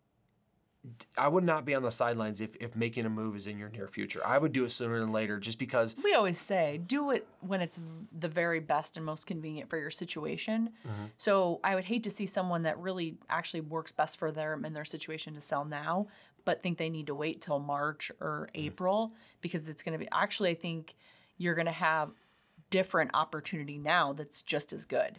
I 1.17 1.27
would 1.27 1.43
not 1.43 1.65
be 1.65 1.75
on 1.75 1.83
the 1.83 1.91
sidelines 1.91 2.39
if, 2.39 2.55
if 2.55 2.73
making 2.73 3.05
a 3.05 3.09
move 3.09 3.35
is 3.35 3.47
in 3.47 3.57
your 3.59 3.67
near 3.69 3.89
future. 3.89 4.21
I 4.25 4.37
would 4.37 4.53
do 4.53 4.63
it 4.63 4.69
sooner 4.69 4.97
than 5.01 5.11
later 5.11 5.37
just 5.37 5.59
because 5.59 5.93
we 6.01 6.13
always 6.13 6.37
say 6.37 6.79
do 6.87 7.11
it 7.11 7.27
when 7.41 7.59
it's 7.59 7.81
the 8.17 8.29
very 8.29 8.61
best 8.61 8.95
and 8.95 9.05
most 9.05 9.27
convenient 9.27 9.69
for 9.69 9.77
your 9.77 9.89
situation 9.91 10.69
Mm-hmm. 10.87 11.05
so 11.17 11.59
i 11.63 11.75
would 11.75 11.83
hate 11.83 12.03
to 12.03 12.09
see 12.09 12.25
someone 12.25 12.63
that 12.63 12.77
really 12.79 13.17
actually 13.29 13.61
works 13.61 13.91
best 13.91 14.17
for 14.17 14.31
them 14.31 14.63
and 14.65 14.73
their 14.75 14.85
situation 14.85 15.33
to 15.35 15.41
sell 15.41 15.65
now 15.65 16.07
but 16.45 16.61
think 16.63 16.77
they 16.77 16.89
need 16.89 17.07
to 17.07 17.15
wait 17.15 17.41
till 17.41 17.59
march 17.59 18.11
or 18.19 18.49
Mm-hmm. 18.53 18.67
april 18.67 19.13
because 19.41 19.69
it's 19.69 19.83
going 19.83 19.93
to 19.93 19.99
be 20.03 20.07
actually 20.11 20.49
i 20.51 20.55
think 20.55 20.95
you're 21.37 21.55
going 21.55 21.65
to 21.65 21.71
have 21.71 22.11
different 22.69 23.09
opportunity 23.15 23.79
now 23.79 24.13
that's 24.13 24.43
just 24.43 24.73
as 24.73 24.85
good 24.85 25.17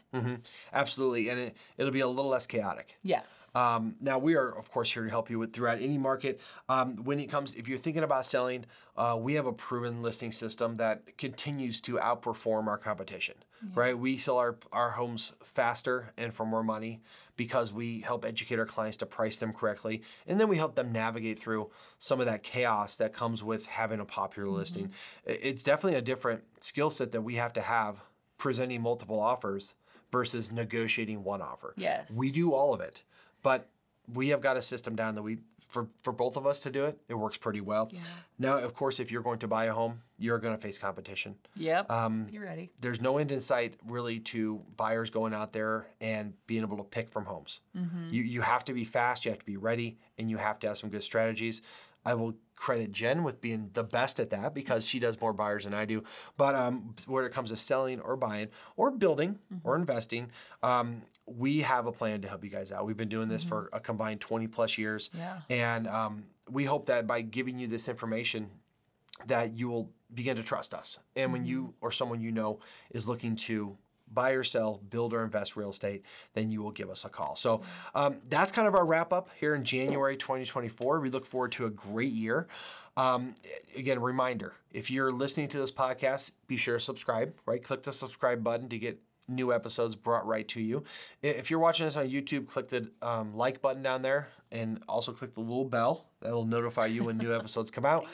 absolutely, 0.72 1.28
and 1.30 1.40
it, 1.40 1.56
it'll 1.76 1.90
be 1.92 1.98
a 1.98 2.06
little 2.06 2.30
less 2.30 2.46
chaotic. 2.46 2.96
yes 3.02 3.50
Um, 3.56 3.96
now 4.00 4.18
we 4.20 4.36
are, 4.36 4.56
of 4.56 4.70
course, 4.70 4.92
here 4.92 5.02
to 5.02 5.10
help 5.10 5.30
you 5.30 5.38
with 5.40 5.52
throughout 5.52 5.80
any 5.80 5.98
market. 5.98 6.40
Um, 6.68 7.02
when 7.02 7.18
it 7.18 7.26
comes, 7.26 7.56
if 7.56 7.68
you're 7.68 7.76
thinking 7.78 8.04
about 8.04 8.24
selling, 8.24 8.66
uh, 8.96 9.16
we 9.18 9.34
have 9.34 9.46
a 9.46 9.52
proven 9.52 10.02
listing 10.02 10.32
system 10.32 10.76
that 10.76 11.16
continues 11.16 11.80
to 11.82 11.94
outperform 11.96 12.66
our 12.66 12.78
competition. 12.78 13.34
right? 13.74 13.98
We 13.98 14.16
sell 14.16 14.38
our, 14.38 14.56
our 14.72 14.90
homes 14.90 15.32
faster 15.42 16.12
and 16.16 16.32
for 16.32 16.44
more 16.46 16.62
money 16.62 17.00
because 17.36 17.72
we 17.72 18.00
help 18.00 18.24
educate 18.24 18.58
our 18.58 18.66
clients 18.66 18.96
to 18.98 19.06
price 19.06 19.36
them 19.36 19.52
correctly. 19.52 20.02
And 20.26 20.40
then 20.40 20.48
we 20.48 20.56
help 20.56 20.74
them 20.74 20.92
navigate 20.92 21.38
through 21.38 21.70
some 21.98 22.20
of 22.20 22.26
that 22.26 22.42
chaos 22.42 22.96
that 22.96 23.12
comes 23.12 23.42
with 23.42 23.66
having 23.66 24.00
a 24.00 24.04
popular 24.04 24.48
Mm-hmm. 24.48 24.56
listing. 24.58 24.92
It's 25.24 25.62
definitely 25.62 25.98
a 25.98 26.02
different 26.02 26.42
skill 26.60 26.90
set 26.90 27.12
that 27.12 27.22
we 27.22 27.34
have 27.36 27.52
to 27.54 27.60
have 27.60 28.00
presenting 28.38 28.80
multiple 28.82 29.20
offers 29.20 29.74
versus 30.10 30.50
negotiating 30.50 31.22
one 31.22 31.40
offer. 31.42 31.72
Yes. 31.76 32.16
We 32.18 32.30
do 32.32 32.52
all 32.54 32.72
of 32.74 32.80
it, 32.80 33.04
but 33.42 33.68
we 34.14 34.28
have 34.28 34.40
got 34.40 34.56
a 34.56 34.62
system 34.62 34.96
down 34.96 35.14
that 35.14 35.22
we 35.22 35.38
for 35.68 35.88
for 36.02 36.12
both 36.12 36.36
of 36.36 36.46
us 36.46 36.60
to 36.60 36.70
do 36.70 36.84
it. 36.86 36.98
It 37.08 37.14
works 37.14 37.36
pretty 37.38 37.60
well. 37.60 37.88
Yeah. 37.92 38.00
Now, 38.38 38.58
of 38.58 38.74
course, 38.74 38.98
if 39.00 39.12
you're 39.12 39.22
going 39.22 39.38
to 39.40 39.48
buy 39.48 39.66
a 39.66 39.72
home, 39.72 40.00
you're 40.18 40.38
going 40.38 40.54
to 40.54 40.60
face 40.60 40.78
competition. 40.78 41.36
Yep. 41.56 41.90
Um, 41.90 42.26
you 42.30 42.42
ready? 42.42 42.70
there's 42.80 43.00
no 43.00 43.18
end 43.18 43.30
in 43.30 43.40
sight 43.40 43.74
really 43.86 44.18
to 44.20 44.60
buyers 44.76 45.10
going 45.10 45.32
out 45.32 45.52
there 45.52 45.86
and 46.00 46.34
being 46.46 46.62
able 46.62 46.76
to 46.78 46.84
pick 46.84 47.08
from 47.10 47.24
homes. 47.24 47.60
You 48.10 48.22
you 48.22 48.40
have 48.40 48.64
to 48.66 48.72
be 48.72 48.84
fast, 48.84 49.24
you 49.24 49.30
have 49.30 49.38
to 49.40 49.46
be 49.46 49.56
ready, 49.56 49.98
and 50.18 50.28
you 50.28 50.38
have 50.38 50.58
to 50.60 50.68
have 50.68 50.78
some 50.78 50.90
good 50.90 51.04
strategies. 51.04 51.62
I 52.04 52.14
will 52.14 52.34
credit 52.56 52.92
Jen 52.92 53.24
with 53.24 53.40
being 53.40 53.70
the 53.72 53.82
best 53.82 54.20
at 54.20 54.30
that 54.30 54.54
because 54.54 54.86
she 54.86 54.98
does 54.98 55.18
more 55.20 55.32
buyers 55.32 55.64
than 55.64 55.72
I 55.72 55.86
do. 55.86 56.04
But 56.36 56.54
um, 56.54 56.94
when 57.06 57.24
it 57.24 57.32
comes 57.32 57.50
to 57.50 57.56
selling 57.56 58.00
or 58.00 58.16
buying 58.16 58.48
or 58.76 58.90
building 58.90 59.38
or 59.64 59.76
investing, 59.76 60.30
um, 60.62 61.02
we 61.26 61.60
have 61.60 61.86
a 61.86 61.92
plan 61.92 62.20
to 62.20 62.28
help 62.28 62.44
you 62.44 62.50
guys 62.50 62.70
out. 62.70 62.86
We've 62.86 62.96
been 62.96 63.08
doing 63.08 63.28
this 63.28 63.42
for 63.44 63.70
a 63.72 63.80
combined 63.80 64.20
20 64.20 64.46
plus 64.48 64.76
years. 64.76 65.08
Yeah. 65.16 65.38
And 65.48 65.88
um, 65.88 66.24
we 66.50 66.64
hope 66.64 66.86
that 66.86 67.06
by 67.06 67.22
giving 67.22 67.58
you 67.58 67.66
this 67.66 67.88
information, 67.88 68.50
that 69.26 69.54
you 69.54 69.68
will 69.68 69.90
begin 70.12 70.36
to 70.36 70.42
trust 70.42 70.74
us. 70.74 70.98
And 71.16 71.32
when 71.32 71.44
you 71.44 71.74
or 71.80 71.90
someone 71.90 72.20
you 72.20 72.32
know 72.32 72.60
is 72.90 73.08
looking 73.08 73.36
to 73.36 73.76
buy 74.12 74.32
or 74.32 74.44
sell, 74.44 74.80
build 74.90 75.12
or 75.14 75.24
invest 75.24 75.56
real 75.56 75.70
estate, 75.70 76.04
then 76.34 76.50
you 76.50 76.62
will 76.62 76.70
give 76.70 76.90
us 76.90 77.04
a 77.04 77.08
call. 77.08 77.36
So 77.36 77.62
um, 77.94 78.16
that's 78.28 78.52
kind 78.52 78.66
of 78.66 78.74
our 78.74 78.84
wrap 78.84 79.12
up 79.12 79.30
here 79.38 79.54
in 79.54 79.64
January 79.64 80.16
2024. 80.16 81.00
We 81.00 81.10
look 81.10 81.26
forward 81.26 81.52
to 81.52 81.66
a 81.66 81.70
great 81.70 82.12
year. 82.12 82.48
Um, 82.96 83.34
again, 83.76 84.00
reminder 84.00 84.54
if 84.72 84.90
you're 84.90 85.12
listening 85.12 85.48
to 85.48 85.58
this 85.58 85.70
podcast, 85.70 86.32
be 86.46 86.56
sure 86.56 86.76
to 86.78 86.80
subscribe, 86.84 87.34
right? 87.46 87.62
Click 87.62 87.82
the 87.82 87.92
subscribe 87.92 88.42
button 88.42 88.68
to 88.68 88.78
get 88.78 89.00
new 89.28 89.52
episodes 89.52 89.94
brought 89.94 90.26
right 90.26 90.46
to 90.48 90.60
you. 90.60 90.84
If 91.22 91.50
you're 91.50 91.60
watching 91.60 91.86
this 91.86 91.96
on 91.96 92.08
YouTube, 92.08 92.48
click 92.48 92.68
the 92.68 92.90
um, 93.00 93.34
like 93.34 93.62
button 93.62 93.82
down 93.82 94.02
there 94.02 94.28
and 94.50 94.82
also 94.88 95.12
click 95.12 95.34
the 95.34 95.40
little 95.40 95.64
bell. 95.64 96.09
That'll 96.20 96.44
notify 96.44 96.86
you 96.86 97.04
when 97.04 97.18
new 97.18 97.34
episodes 97.34 97.70
come 97.70 97.84
out. 97.84 98.06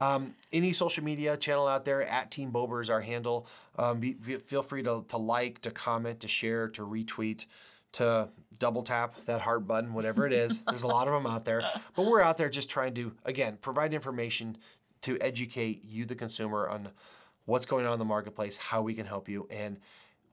Um, 0.00 0.34
any 0.52 0.72
social 0.72 1.04
media 1.04 1.36
channel 1.36 1.66
out 1.66 1.84
there, 1.84 2.02
at 2.02 2.30
Team 2.30 2.50
Bober 2.50 2.80
is 2.80 2.90
our 2.90 3.00
handle. 3.00 3.46
Um, 3.78 4.00
be, 4.00 4.14
fe- 4.14 4.38
feel 4.38 4.62
free 4.62 4.82
to, 4.82 5.04
to 5.08 5.16
like, 5.16 5.60
to 5.62 5.70
comment, 5.70 6.20
to 6.20 6.28
share, 6.28 6.68
to 6.68 6.82
retweet, 6.82 7.46
to 7.92 8.28
double 8.58 8.82
tap 8.82 9.14
that 9.26 9.40
heart 9.40 9.66
button, 9.66 9.94
whatever 9.94 10.26
it 10.26 10.32
is. 10.32 10.60
There's 10.68 10.82
a 10.82 10.88
lot 10.88 11.06
of 11.06 11.14
them 11.14 11.30
out 11.30 11.44
there. 11.44 11.62
But 11.94 12.06
we're 12.06 12.22
out 12.22 12.36
there 12.36 12.48
just 12.48 12.68
trying 12.68 12.94
to, 12.94 13.12
again, 13.24 13.58
provide 13.60 13.94
information 13.94 14.58
to 15.02 15.18
educate 15.20 15.84
you, 15.84 16.04
the 16.04 16.14
consumer, 16.14 16.68
on 16.68 16.88
what's 17.44 17.66
going 17.66 17.86
on 17.86 17.92
in 17.92 17.98
the 17.98 18.04
marketplace, 18.04 18.56
how 18.56 18.82
we 18.82 18.94
can 18.94 19.06
help 19.06 19.28
you. 19.28 19.46
And 19.50 19.78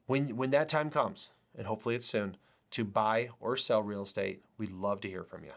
when 0.07 0.35
when 0.35 0.51
that 0.51 0.69
time 0.69 0.89
comes, 0.89 1.31
and 1.57 1.67
hopefully 1.67 1.95
it's 1.95 2.05
soon, 2.05 2.37
to 2.71 2.83
buy 2.83 3.29
or 3.39 3.55
sell 3.57 3.83
real 3.83 4.03
estate, 4.03 4.43
we'd 4.57 4.71
love 4.71 5.01
to 5.01 5.09
hear 5.09 5.23
from 5.23 5.43
you. 5.43 5.51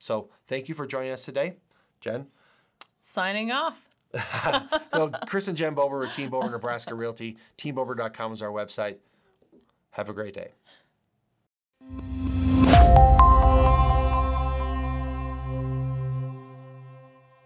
So 0.00 0.30
thank 0.48 0.68
you 0.68 0.74
for 0.74 0.86
joining 0.86 1.12
us 1.12 1.24
today, 1.24 1.56
Jen. 2.00 2.26
Signing 3.00 3.52
off. 3.52 3.86
So 4.92 5.08
Chris 5.28 5.46
and 5.46 5.56
Jen 5.56 5.76
Bober 5.76 6.00
with 6.00 6.12
Team 6.12 6.30
Bober 6.30 6.50
Nebraska 6.50 6.96
Realty. 6.96 7.36
TeamBober.com 7.58 8.32
is 8.32 8.42
our 8.42 8.50
website. 8.50 8.96
Have 9.92 10.08
a 10.08 10.12
great 10.12 10.34
day. 10.34 10.50